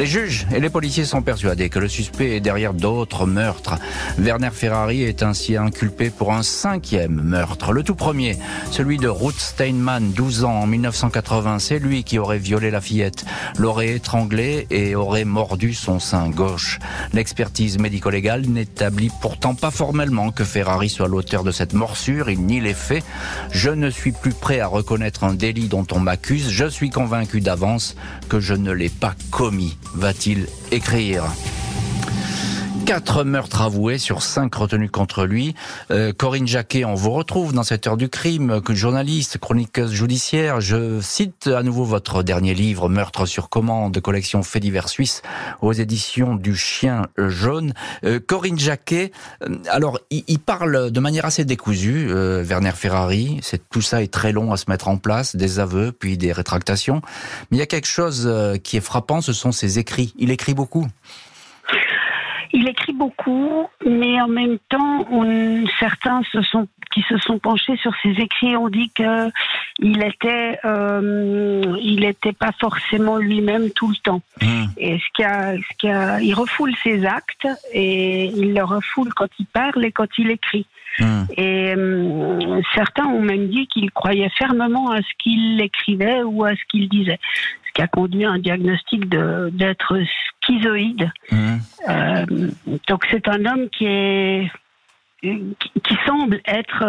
[0.00, 3.74] Les juges et les policiers sont persuadés que le suspect est derrière d'autres meurtres.
[4.16, 7.74] Werner Ferrari est ainsi inculpé pour un cinquième meurtre.
[7.74, 8.38] Le tout premier,
[8.70, 11.58] celui de Ruth Steinman, 12 ans, en 1980.
[11.58, 13.26] C'est lui qui aurait violé la fillette,
[13.58, 16.78] l'aurait étranglée et aurait mordu son sein gauche.
[17.12, 22.30] L'expertise médico-légale n'établit pourtant pas formellement que Ferrari soit l'auteur de cette morsure.
[22.30, 23.04] Il nie les faits.
[23.50, 26.48] Je ne suis plus prêt à reconnaître un délit dont on m'accuse.
[26.48, 27.96] Je suis convaincu d'avance
[28.30, 31.24] que je ne l'ai pas commis va-t-il écrire?
[32.90, 35.54] Quatre meurtres avoués sur cinq retenus contre lui.
[35.92, 40.60] Euh, Corinne Jacquet, on vous retrouve dans cette heure du crime, que journaliste, chroniqueuse judiciaire.
[40.60, 45.22] Je cite à nouveau votre dernier livre, Meurtre sur commande, collection Faits divers suisse,
[45.62, 47.74] aux éditions du Chien jaune.
[48.02, 49.12] Euh, Corinne Jacquet,
[49.44, 53.38] euh, alors il, il, parle de manière assez décousue, euh, Werner Ferrari.
[53.40, 56.32] C'est tout ça est très long à se mettre en place, des aveux puis des
[56.32, 57.02] rétractations.
[57.52, 58.28] Mais il y a quelque chose
[58.64, 60.12] qui est frappant, ce sont ses écrits.
[60.18, 60.88] Il écrit beaucoup.
[62.52, 67.76] Il écrit beaucoup, mais en même temps, on, certains se sont, qui se sont penchés
[67.76, 69.30] sur ses écrits ont dit que
[69.78, 74.22] il était, euh, il était pas forcément lui-même tout le temps.
[74.42, 74.64] Mmh.
[74.78, 79.12] Et ce qui a, ce qui a, il refoule ses actes et il le refoule
[79.14, 80.66] quand il parle et quand il écrit.
[80.98, 81.22] Mmh.
[81.36, 86.50] Et euh, certains ont même dit qu'il croyait fermement à ce qu'il écrivait ou à
[86.50, 87.20] ce qu'il disait
[87.70, 89.98] ce qui a conduit à un diagnostic d'être
[90.42, 91.10] schizoïde.
[91.30, 91.56] Mmh.
[91.88, 92.26] Euh,
[92.88, 94.50] donc c'est un homme qui est
[95.20, 96.82] qui, semble être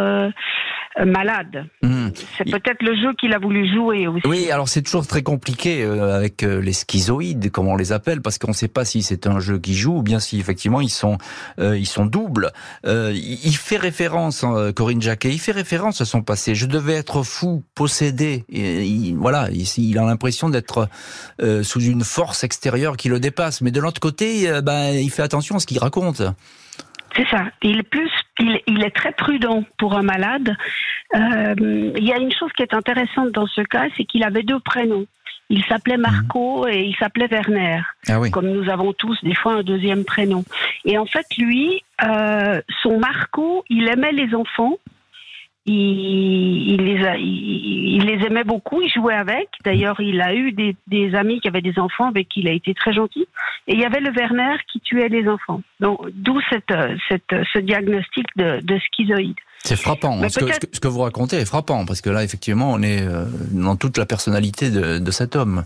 [0.99, 1.65] euh, malade.
[1.81, 2.09] Hmm.
[2.37, 4.25] C'est peut-être le jeu qu'il a voulu jouer aussi.
[4.25, 8.21] Oui, alors c'est toujours très compliqué euh, avec euh, les schizoïdes, comme on les appelle,
[8.21, 10.81] parce qu'on ne sait pas si c'est un jeu qui joue ou bien si effectivement
[10.81, 11.17] ils sont
[11.59, 12.51] ils sont doubles.
[12.85, 16.55] il fait référence, hein, Corinne Jacquet, il fait référence à son passé.
[16.55, 18.45] Je devais être fou, possédé.
[18.49, 20.87] Et, voilà, il, il a l'impression d'être
[21.63, 23.61] sous une force extérieure qui le dépasse.
[23.61, 26.21] Mais de l'autre côté, ben, il fait attention à ce qu'il raconte.
[27.15, 27.45] C'est ça.
[27.61, 30.55] Il est plus, il, est très prudent pour un malade.
[31.15, 34.43] Euh, il y a une chose qui est intéressante dans ce cas, c'est qu'il avait
[34.43, 35.05] deux prénoms.
[35.49, 36.03] Il s'appelait mhm.
[36.03, 37.81] Marco et il s'appelait Werner.
[38.07, 40.45] Ah Comme nous avons tous des fois un deuxième prénom.
[40.85, 44.77] Et en fait, lui, euh, son Marco, il aimait les enfants
[45.65, 49.49] il, il, les a, il, les aimait beaucoup, il jouait avec.
[49.63, 52.51] D'ailleurs, il a eu des, des, amis qui avaient des enfants avec qui il a
[52.51, 53.27] été très gentil.
[53.67, 55.61] Et il y avait le Werner qui tuait les enfants.
[55.79, 56.73] Donc, d'où cette,
[57.07, 59.37] cette, ce diagnostic de, de schizoïde.
[59.63, 60.27] C'est frappant.
[60.27, 63.25] Ce que, ce que, vous racontez est frappant parce que là, effectivement, on est euh,
[63.51, 65.63] dans toute la personnalité de, de cet homme.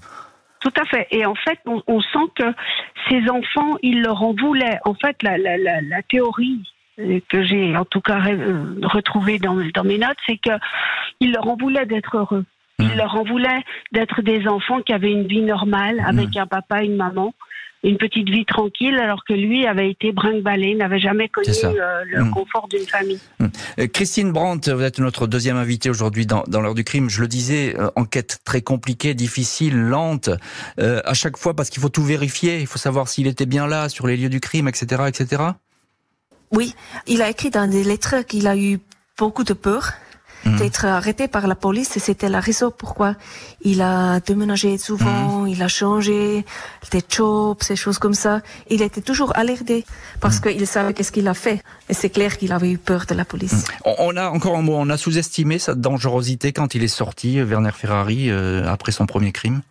[0.60, 1.08] Tout à fait.
[1.12, 2.44] Et en fait, on, on, sent que
[3.10, 4.80] ces enfants, ils leur en voulaient.
[4.84, 6.64] En fait, la, la, la, la théorie
[6.98, 10.52] que j'ai en tout cas euh, retrouvé dans, dans mes notes, c'est que
[11.20, 12.46] il leur en voulait d'être heureux.
[12.80, 12.98] Il mmh.
[12.98, 16.40] leur en voulait d'être des enfants qui avaient une vie normale avec mmh.
[16.40, 17.34] un papa, une maman,
[17.84, 22.26] une petite vie tranquille, alors que lui avait été brinque-ballé, n'avait jamais connu euh, le
[22.26, 22.32] mmh.
[22.32, 23.20] confort d'une famille.
[23.80, 27.10] Euh, Christine Brandt, vous êtes notre deuxième invitée aujourd'hui dans, dans l'heure du crime.
[27.10, 30.30] Je le disais, enquête très compliquée, difficile, lente,
[30.78, 32.60] à chaque fois parce qu'il faut tout vérifier.
[32.60, 35.44] Il faut savoir s'il était bien là, sur les lieux du crime, etc., etc.
[36.52, 36.76] Oui,
[37.08, 38.80] il a écrit dans des lettres qu'il a eu
[39.18, 39.92] beaucoup de peur
[40.46, 40.58] mhm.
[40.58, 43.16] d'être arrêté par la police et c'était la raison pourquoi
[43.62, 45.48] il a déménagé souvent, mhm.
[45.48, 46.46] il a changé
[46.92, 48.42] des jobs, ces choses comme ça.
[48.70, 49.86] Il était toujours alerté
[50.20, 50.54] parce mhm.
[50.54, 53.26] qu'il savait qu'est-ce qu'il a fait et c'est clair qu'il avait eu peur de la
[53.26, 53.66] police.
[53.86, 57.72] On a encore un mot, on a sous-estimé sa dangerosité quand il est sorti, Werner
[57.72, 59.62] Ferrari, euh, après son premier crime.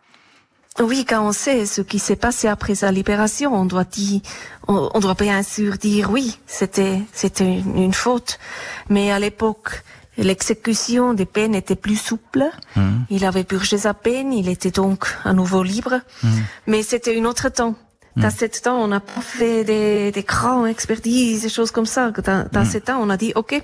[0.80, 4.20] Oui, quand on sait ce qui s'est passé après sa libération, on doit dire,
[4.66, 8.40] on, doit bien sûr dire oui, c'était, c'était une, faute.
[8.88, 9.84] Mais à l'époque,
[10.18, 12.46] l'exécution des peines était plus souple.
[12.74, 12.90] Mmh.
[13.10, 16.00] Il avait purgé sa peine, il était donc à nouveau libre.
[16.24, 16.28] Mmh.
[16.66, 17.76] Mais c'était un autre temps.
[18.16, 18.30] Dans mmh.
[18.32, 22.10] ce temps, on n'a pas fait des, des grands expertises, des choses comme ça.
[22.10, 23.62] Dans, dans ce temps, on a dit, OK,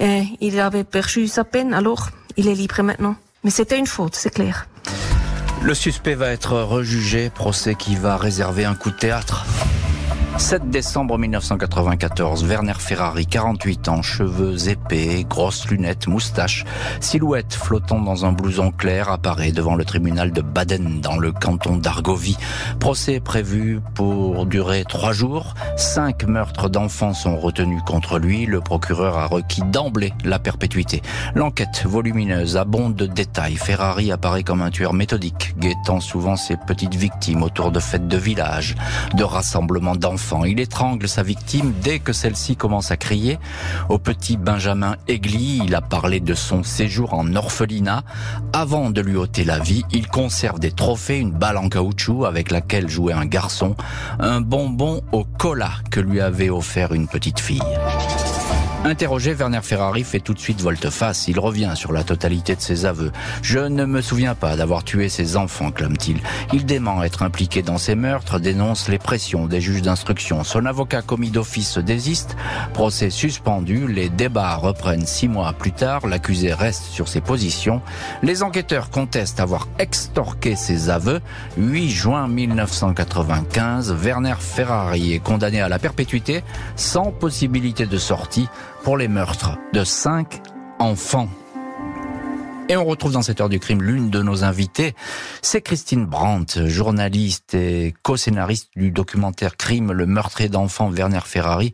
[0.00, 3.16] et il avait perdu sa peine, alors il est libre maintenant.
[3.42, 4.68] Mais c'était une faute, c'est clair.
[5.64, 9.46] Le suspect va être rejugé, procès qui va réserver un coup de théâtre.
[10.36, 16.64] 7 décembre 1994, Werner Ferrari, 48 ans, cheveux épais, grosses lunettes, moustache,
[17.00, 21.76] silhouette flottant dans un blouson clair, apparaît devant le tribunal de Baden dans le canton
[21.76, 22.36] d'Argovie.
[22.80, 25.54] Procès prévu pour durer trois jours.
[25.76, 28.44] Cinq meurtres d'enfants sont retenus contre lui.
[28.44, 31.00] Le procureur a requis d'emblée la perpétuité.
[31.36, 33.56] L'enquête volumineuse abonde de détails.
[33.56, 38.18] Ferrari apparaît comme un tueur méthodique, guettant souvent ses petites victimes autour de fêtes de
[38.18, 38.74] village,
[39.14, 43.38] de rassemblements d'enfants il étrangle sa victime dès que celle-ci commence à crier.
[43.88, 48.02] Au petit Benjamin Aigli, il a parlé de son séjour en orphelinat.
[48.52, 52.50] Avant de lui ôter la vie, il conserve des trophées, une balle en caoutchouc avec
[52.50, 53.76] laquelle jouait un garçon,
[54.18, 57.62] un bonbon au cola que lui avait offert une petite fille.
[58.86, 61.26] Interrogé, Werner Ferrari fait tout de suite volte-face.
[61.26, 63.12] Il revient sur la totalité de ses aveux.
[63.40, 66.20] Je ne me souviens pas d'avoir tué ses enfants, clame-t-il.
[66.52, 70.44] Il dément être impliqué dans ces meurtres, dénonce les pressions des juges d'instruction.
[70.44, 72.36] Son avocat commis d'office désiste.
[72.74, 73.88] Procès suspendu.
[73.88, 76.06] Les débats reprennent six mois plus tard.
[76.06, 77.80] L'accusé reste sur ses positions.
[78.22, 81.22] Les enquêteurs contestent avoir extorqué ses aveux.
[81.56, 86.44] 8 juin 1995, Werner Ferrari est condamné à la perpétuité
[86.76, 88.46] sans possibilité de sortie
[88.84, 90.42] pour les meurtres de cinq
[90.78, 91.30] enfants.
[92.68, 94.94] Et on retrouve dans cette heure du crime l'une de nos invités,
[95.40, 101.72] c'est Christine Brandt, journaliste et co-scénariste du documentaire Crime, le meurtrier d'enfants Werner Ferrari,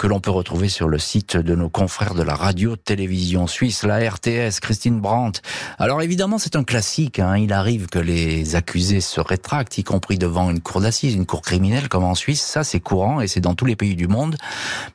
[0.00, 3.98] que l'on peut retrouver sur le site de nos confrères de la radio-télévision suisse, la
[3.98, 5.42] RTS, Christine Brandt.
[5.78, 7.18] Alors évidemment, c'est un classique.
[7.18, 7.36] Hein.
[7.36, 11.42] Il arrive que les accusés se rétractent, y compris devant une cour d'assises, une cour
[11.42, 12.40] criminelle comme en Suisse.
[12.40, 14.36] Ça, c'est courant et c'est dans tous les pays du monde.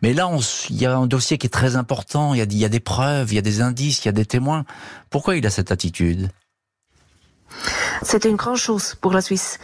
[0.02, 0.28] Mais là,
[0.72, 2.34] il y a un dossier qui est très important.
[2.34, 4.65] Il y, a, des preuves, il y a des indices, il y a des témoins.
[5.12, 6.32] Pourquoi il a cette attitude?
[8.02, 9.60] C'était une grande chose pour la Suisse.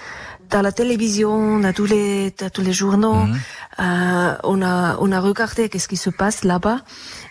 [0.51, 3.39] Dans la télévision, dans tous les, dans tous les journaux, mhm.
[3.79, 6.79] euh, on a on a regardé qu'est-ce qui se passe là-bas.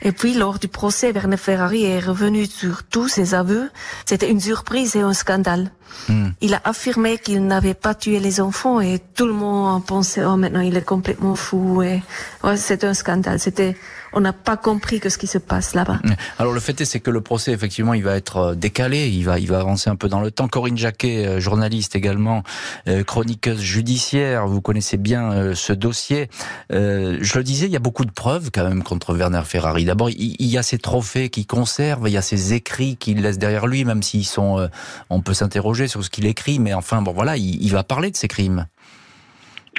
[0.01, 3.71] Et puis lors du procès, Werner Ferrari est revenu sur tous ses aveux.
[4.07, 5.71] C'était une surprise et un scandale.
[6.09, 6.33] Mhm.
[6.41, 10.37] Il a affirmé qu'il n'avait pas tué les enfants et tout le monde pensait oh
[10.37, 11.83] maintenant il est complètement fou.
[11.83, 12.03] Et
[12.43, 13.39] ouais, c'était un scandale.
[13.39, 13.77] C'était
[14.13, 16.01] on n'a pas compris que ce qui se passe là-bas.
[16.39, 19.25] Alors le fait est, c'est que le procès, effectivement, il va être euh, décalé, il
[19.25, 20.49] va, il va avancer un peu dans le temps.
[20.49, 22.43] Corinne Jacquet, euh, journaliste également,
[22.89, 26.29] euh, chroniqueuse judiciaire, vous connaissez bien ce dossier.
[26.71, 29.85] je le disais, il y a beaucoup de preuves quand même contre Werner Ferrari.
[29.85, 33.39] D'abord, il, y a ses trophées qu'il conserve, il y a ses écrits qu'il laisse
[33.39, 34.69] derrière lui, même s'ils sont,
[35.09, 38.11] on peut s'interroger sur ce qu'il écrit, mais enfin, bon voilà, il, il va parler
[38.11, 38.67] de ses crimes.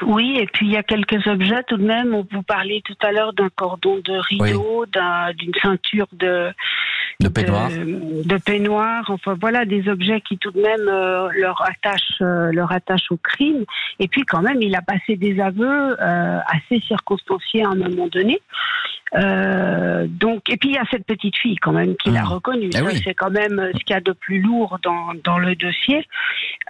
[0.03, 2.13] Oui, et puis il y a quelques objets tout de même.
[2.13, 4.85] On vous parlait tout à l'heure d'un cordon de rideau,
[5.37, 6.51] d'une ceinture de
[7.19, 7.69] de peignoir.
[7.69, 9.03] De, peignoir.
[9.09, 13.17] Enfin voilà des objets qui tout de même euh, leur attachent euh, leur attachent au
[13.17, 13.65] crime.
[13.99, 18.07] Et puis quand même, il a passé des aveux euh, assez circonstanciés à un moment
[18.07, 18.41] donné.
[19.15, 22.27] Euh, donc, et puis il y a cette petite fille quand même qui l'a mmh.
[22.27, 22.69] reconnue.
[22.73, 26.07] Eh c'est quand même ce qu'il y a de plus lourd dans, dans le dossier.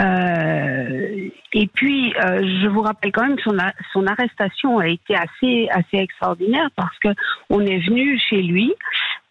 [0.01, 3.58] Euh, et puis, euh, je vous rappelle quand même que son,
[3.93, 7.10] son arrestation a été assez assez extraordinaire parce que
[7.49, 8.73] on est venu chez lui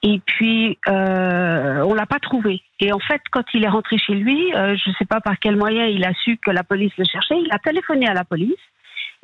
[0.03, 2.63] et puis euh, on l'a pas trouvé.
[2.79, 5.39] Et en fait, quand il est rentré chez lui, euh, je ne sais pas par
[5.39, 7.39] quel moyen il a su que la police le cherchait.
[7.39, 8.55] Il a téléphoné à la police.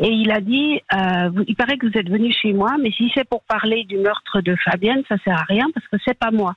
[0.02, 3.10] Et il a dit, euh, il paraît que vous êtes venu chez moi, mais si
[3.14, 6.30] c'est pour parler du meurtre de Fabienne, ça sert à rien parce que c'est pas
[6.30, 6.54] moi.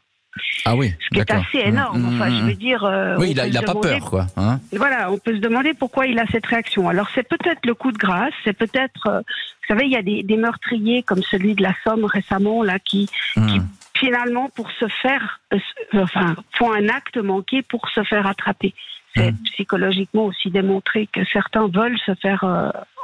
[0.65, 2.01] Ah oui, Ce qui est assez énorme.
[2.01, 2.83] Mmh, enfin, je veux dire.
[2.83, 4.27] Euh, oui, il a, pas peur, quoi.
[4.37, 6.87] Hein voilà, on peut se demander pourquoi il a cette réaction.
[6.87, 9.07] Alors, c'est peut-être le coup de grâce, c'est peut-être.
[9.07, 12.63] Euh, vous savez, il y a des, des, meurtriers comme celui de la Somme récemment,
[12.63, 13.47] là, qui, mmh.
[13.47, 13.61] qui
[13.95, 15.57] finalement, pour se faire, euh,
[15.93, 18.73] enfin, font un acte manqué pour se faire attraper.
[19.15, 22.43] C'est psychologiquement aussi démontré que certains veulent se faire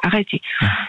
[0.05, 0.41] arrêter.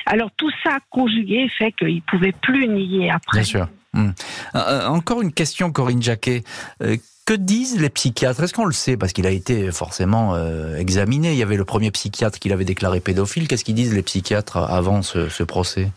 [0.05, 3.40] Alors tout ça conjugué fait qu'il ne pouvait plus nier après.
[3.40, 3.68] Bien sûr.
[3.92, 4.11] Hmm.
[4.55, 6.42] Euh, euh, encore une question, Corinne Jacquet.
[6.83, 8.42] Euh, que disent les psychiatres?
[8.42, 8.96] Est-ce qu'on le sait?
[8.96, 10.37] Parce qu'il a été forcément
[10.76, 11.33] examiné.
[11.33, 13.48] Il y avait le premier psychiatre qui l'avait déclaré pédophile.
[13.48, 15.88] Qu'est-ce qu'ils disent les psychiatres avant ce, procès?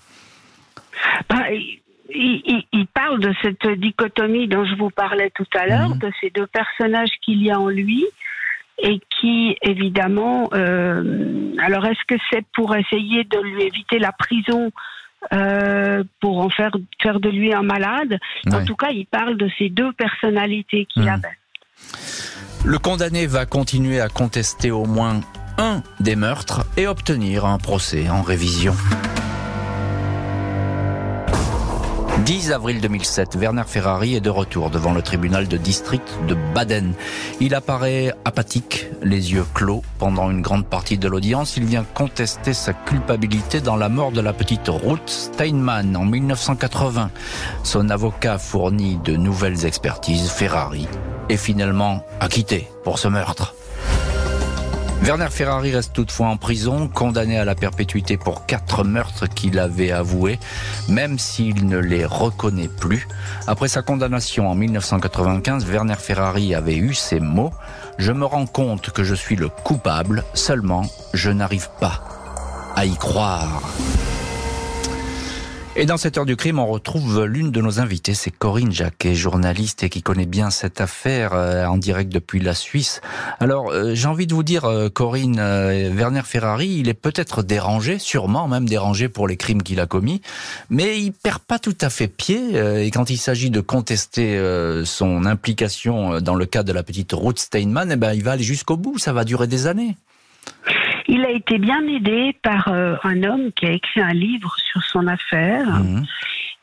[1.29, 1.43] Bah,
[2.09, 5.99] il, parle de cette dichotomie dont je vous parlais tout à l'heure, mhm.
[5.99, 8.05] de ces deux personnages qu'il y a en lui
[8.81, 14.71] et qui, évidemment, alors est-ce que c'est pour essayer de lui éviter la prison
[15.33, 18.17] euh, pour en faire faire de lui un malade?
[18.51, 21.09] En tout cas, il parle de ces deux personnalités qu'il hmm.
[21.09, 21.37] avait.
[22.65, 25.21] Le condamné va continuer à contester au moins
[25.57, 28.73] un des meurtres et obtenir un procès en révision.
[32.29, 36.93] 10 avril 2007, Werner Ferrari est de retour devant le tribunal de district de Baden.
[37.39, 41.57] Il apparaît apathique, les yeux clos pendant une grande partie de l'audience.
[41.57, 47.09] Il vient contester sa culpabilité dans la mort de la petite Ruth Steinmann en 1980.
[47.63, 50.29] Son avocat fournit de nouvelles expertises.
[50.29, 50.87] Ferrari
[51.29, 53.55] est finalement acquitté pour ce meurtre.
[55.01, 59.91] Werner Ferrari reste toutefois en prison, condamné à la perpétuité pour quatre meurtres qu'il avait
[59.91, 60.39] avoués,
[60.87, 63.07] même s'il ne les reconnaît plus.
[63.47, 67.53] Après sa condamnation en 1995, Werner Ferrari avait eu ces mots
[67.97, 72.03] Je me rends compte que je suis le coupable, seulement je n'arrive pas
[72.75, 73.61] à y croire.
[75.75, 79.13] Et dans cette heure du crime, on retrouve l'une de nos invitées, c'est Corinne Jacquet,
[79.13, 83.01] journaliste et qui connaît bien cette affaire euh, en direct depuis la Suisse.
[83.39, 85.39] Alors, euh, j'ai envie de vous dire, euh, Corinne,
[85.95, 90.21] Werner Ferrari, il est peut-être dérangé, sûrement même dérangé pour les crimes qu'il a commis,
[90.69, 92.55] mais il perd pas tout à fait pied.
[92.55, 94.41] et quand il s'agit de contester
[94.85, 98.43] son implication dans le cas de la petite Ruth Steinman, eh ben, il va aller
[98.43, 98.97] jusqu'au bout.
[98.97, 99.95] Ça va durer des années.
[101.09, 104.83] Il a été bien aidé par euh, un homme qui a écrit un livre sur
[104.83, 106.05] son affaire, mhm.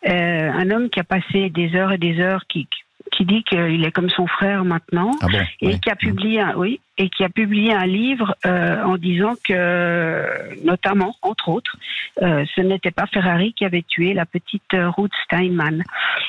[0.09, 2.69] euh, un homme qui a passé des heures et des heures, qui,
[3.11, 5.27] qui dit qu'il est comme son frère maintenant, ah
[5.61, 9.35] et qui a publié, un, oui, et qui a publié un livre euh, en disant
[9.43, 11.77] que, notamment, entre autres,
[12.21, 15.83] ce n'était pas Ferrari qui avait tué la petite Ruth Steinman.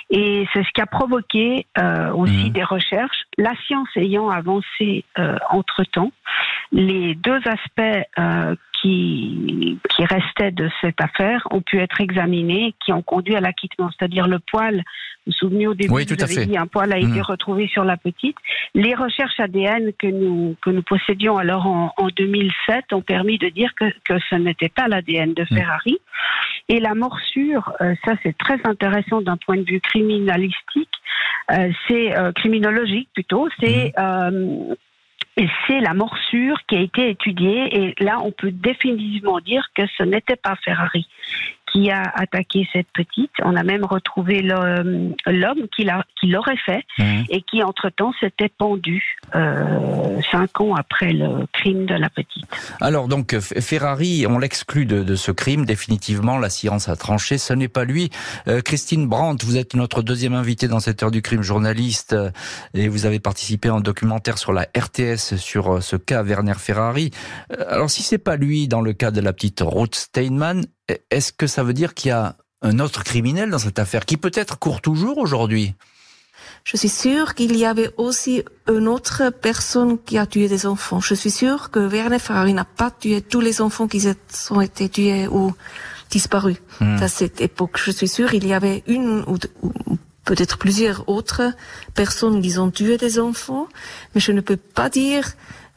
[0.10, 1.68] Et c'est ce qui a provoqué
[2.16, 2.50] aussi mhm.
[2.50, 3.26] des recherches.
[3.38, 5.06] La science ayant avancé
[5.52, 6.12] entre temps,
[6.72, 12.94] les deux aspects euh, qui, qui restaient de cette affaire ont pu être examinés, qui
[12.94, 14.76] ont conduit à l'acquittement, c'est-à-dire le poil.
[14.78, 14.84] Vous
[15.28, 17.22] vous souvenez au début, oui, tout vous avez dit un poil a été mmh.
[17.22, 18.38] retrouvé sur la petite.
[18.76, 23.50] Les recherches ADN que nous que nous possédions alors en, en 2007 ont permis de
[23.50, 25.56] dire que, que ce n'était pas l'ADN de mmh.
[25.56, 25.98] Ferrari.
[26.70, 30.90] Et la morsure, euh, ça c'est très intéressant d'un point de vue criminalistique.
[31.52, 33.48] Euh, c'est euh, criminologique plutôt.
[33.60, 34.76] C'est mmh.
[35.38, 37.78] Et c'est la morsure qui a été étudiée.
[37.78, 41.08] Et là on peut définitivement dire que ce n'était pas Ferrari
[41.72, 43.32] qui a attaqué cette petite.
[43.44, 47.26] On a même retrouvé l'homme qui l'aurait fait mhm.
[47.30, 52.46] et qui, entre-temps, s'était pendu euh, cinq ans après le crime de la petite.
[52.82, 56.38] Alors, donc, Ferrari, on l'exclut de, ce crime, définitivement.
[56.38, 57.38] La science a tranché.
[57.38, 58.10] Ce n'est pas lui.
[58.48, 62.30] Euh, Christine Brandt, vous êtes notre deuxième invitée dans cette heure du crime, journaliste, euh,
[62.74, 67.12] et vous avez participé à un documentaire sur la RTS sur ce cas Werner Ferrari.
[67.70, 70.66] Alors, si c'est pas lui dans le cas de la petite Ruth Steinman,
[71.10, 74.18] est-ce que ça veut dire qu'il y a un autre criminel dans cette affaire qui
[74.18, 75.76] peut-être court toujours aujourd'hui?
[76.64, 81.00] Je suis sûre qu'il y avait aussi une autre personne qui a tué des enfants.
[81.00, 84.06] Je suis sûre que Werner Ferrari n'a pas tué tous les enfants qui
[84.50, 85.54] ont été tués ou
[86.10, 86.98] disparus hmm.
[87.02, 87.80] à cette époque.
[87.82, 89.72] Je suis sûre qu'il y avait une ou, ou
[90.26, 91.54] peut-être plusieurs autres
[91.96, 93.68] personnes qui ont tué des enfants,
[94.14, 95.26] mais je ne peux pas dire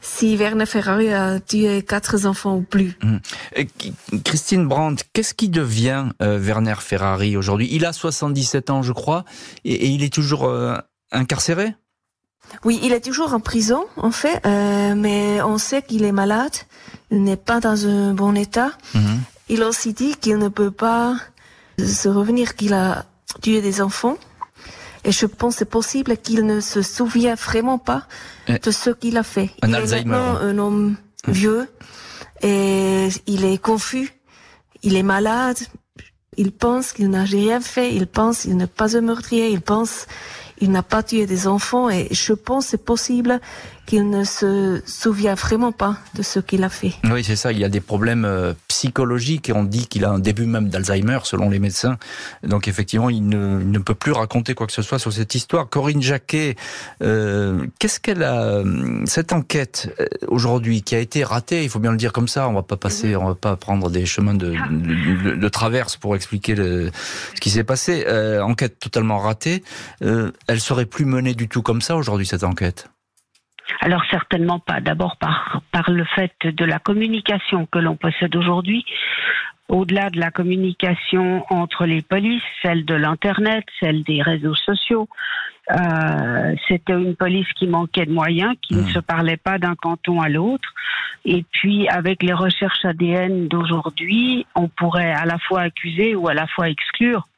[0.01, 2.97] si Werner Ferrari a tué quatre enfants ou plus.
[3.03, 3.21] Hum.
[4.25, 7.69] Christine Brandt, qu'est-ce qui devient euh, Werner Ferrari aujourd'hui?
[7.71, 9.25] Il a 77 ans, je crois,
[9.65, 10.77] et, il est toujours euh,
[11.13, 11.75] incarcéré?
[12.65, 16.55] Oui, il est toujours en prison, en fait, euh, mais on sait qu'il est malade,
[17.11, 18.73] il n'est pas dans un bon état.
[18.95, 19.21] Hum.
[19.49, 21.17] Il a aussi dit qu'il ne peut pas
[21.79, 23.05] se revenir qu'il a
[23.43, 24.17] tué des enfants.
[25.05, 28.07] Et je pense c'est possible qu'il ne se souvient vraiment pas
[28.49, 29.51] de ce qu'il a fait.
[29.63, 30.01] Un il Alzheimer.
[30.01, 30.97] est maintenant un homme
[31.27, 31.69] vieux
[32.43, 34.13] et il est confus,
[34.83, 35.59] il est malade,
[36.37, 40.07] il pense qu'il n'a rien fait, il pense qu'il n'est pas un meurtrier, il pense
[40.61, 43.41] il n'a pas tué des enfants et je pense c'est possible
[43.91, 46.93] qu'il ne se souvient vraiment pas de ce qu'il a fait.
[47.11, 47.51] Oui, c'est ça.
[47.51, 50.69] Il y a des problèmes euh, psychologiques et on dit qu'il a un début même
[50.69, 51.99] d'Alzheimer, selon les médecins.
[52.45, 55.69] Donc effectivement, il ne, peut plus raconter quoi que ce soit sur cette histoire.
[55.69, 56.55] Corinne Jacquet,
[57.03, 59.93] euh, qu'est-ce qu'elle a euh, cette enquête
[60.29, 62.49] aujourd'hui qui a été ratée Il faut bien le dire comme ça.
[62.49, 67.41] On va pas passer, on va pas prendre des chemins de, traverse pour expliquer ce
[67.41, 68.07] qui s'est passé.
[68.41, 69.65] enquête totalement ratée.
[70.01, 72.89] elle serait plus menée du tout comme ça aujourd'hui cette enquête?
[73.81, 74.81] Alors certainement pas.
[74.81, 78.85] D'abord par, par le fait de la communication que l'on possède aujourd'hui.
[79.69, 85.09] Au-delà de la communication entre les polices, celle de l'Internet, celle des réseaux sociaux,
[85.71, 88.89] euh, c'était une police qui manquait de moyens, qui ne mmh.
[88.89, 90.75] se parlait pas d'un canton à l'autre.
[91.25, 96.35] Et puis, avec les recherches ADN d'aujourd'hui, on pourrait à la fois accuser ou à
[96.35, 97.29] la fois exclure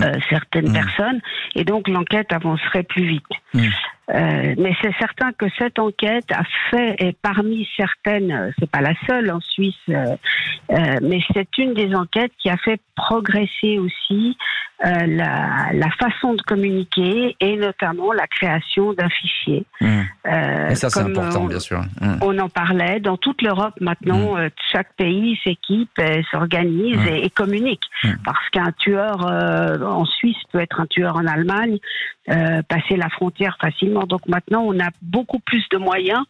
[0.00, 0.72] euh, certaines mmh.
[0.72, 1.20] personnes,
[1.54, 3.24] et donc l'enquête avancerait plus vite.
[3.54, 3.68] Mmh.
[4.14, 8.80] Euh, mais c'est certain que cette enquête a fait, et parmi certaines, euh, c'est pas
[8.80, 10.16] la seule en Suisse, euh,
[11.02, 14.36] mais c'est une des enquêtes qui a fait progresser aussi
[14.82, 19.66] la, la, façon de communiquer et notamment la création d'un fichier.
[19.82, 20.00] Mmh.
[20.70, 21.82] et ça, c'est important, bien sûr.
[22.22, 22.98] On en parlait.
[22.98, 24.36] Dans toute l'Europe, maintenant,
[24.72, 27.84] chaque pays s'équipe, s'organise et, et, communique.
[28.24, 29.18] Parce qu'un tueur
[29.82, 31.78] en Suisse peut être un tueur en Allemagne,
[32.26, 36.22] passer la frontière facilement donc maintenant, on a beaucoup plus de moyens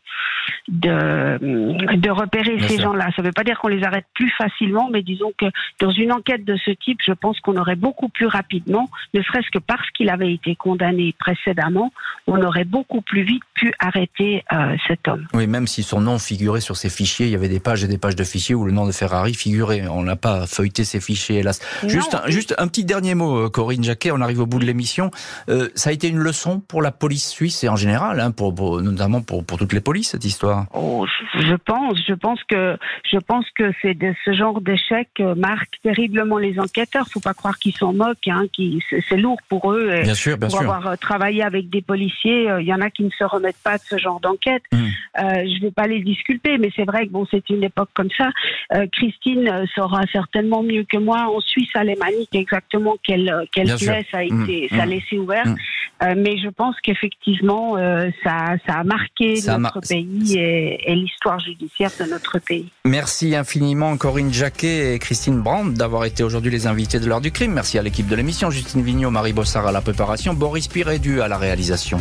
[0.69, 3.09] de, de repérer ces gens-là.
[3.15, 5.47] Ça ne veut pas dire qu'on les arrête plus facilement, mais disons que
[5.81, 9.51] dans une enquête de ce type, je pense qu'on aurait beaucoup plus rapidement, ne serait-ce
[9.51, 11.93] que parce qu'il avait été condamné précédemment,
[12.27, 15.27] on aurait beaucoup plus vite pu arrêter euh, cet homme.
[15.35, 17.89] Oui, même si son nom figurait sur ses fichiers, il y avait des pages et
[17.89, 19.87] des pages de fichiers où le nom de Ferrari figurait.
[19.89, 21.61] On n'a pas feuilleté ces fichiers, hélas.
[21.87, 24.65] Juste un, juste un petit dernier mot, euh, Corinne Jacquet, on arrive au bout de
[24.65, 25.11] l'émission.
[25.49, 28.81] Euh, ça a été une leçon pour la police suisse et en général, hein, pour,
[28.81, 30.67] notamment pour, pour toutes les polices, cette histoire.
[30.75, 31.07] Oh,
[31.39, 32.77] je pense, je pense que
[33.11, 37.07] je pense que c'est ce genre d'échec marque terriblement les enquêteurs.
[37.09, 40.01] Faut pas croire qu'ils s'en moquent, hein, qui c'est lourd pour eux.
[40.03, 40.73] bien sûr, bien pour sûr.
[40.73, 43.83] avoir travaillé avec des policiers, il y en a qui ne se remettent pas de
[43.83, 44.63] ce genre d'enquête.
[44.73, 44.89] Hmm.
[45.19, 47.91] Euh, je ne vais pas les disculper, mais c'est vrai que bon, c'est une époque
[47.95, 48.31] comme ça.
[48.75, 53.20] Euh, Christine euh, saura certainement mieux que moi en Suisse alémanique exactement quelle
[53.53, 54.43] quelle plaie ça a mmh.
[54.43, 54.91] été, ça a mmh.
[54.91, 55.47] laissé ouvert.
[55.47, 56.15] Mmh.
[56.17, 57.77] mais je pense qu'effectivement,
[58.23, 62.67] ça, ça a marqué notre pays et, et l'histoire judiciaire de notre pays.
[62.85, 67.33] Merci infiniment Corinne Jacquet et Christine Brandt d'avoir été aujourd'hui les invités de l'heure du
[67.33, 67.53] crime.
[67.53, 71.29] Merci à l'équipe de l'émission, Justine Vignot, Marie Bossard à la préparation, Boris Pirédu à
[71.29, 71.99] la réalisation.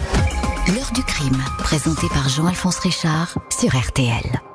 [0.67, 4.48] L'heure du crime, présenté par Jean-Alphonse Richard sur RTL.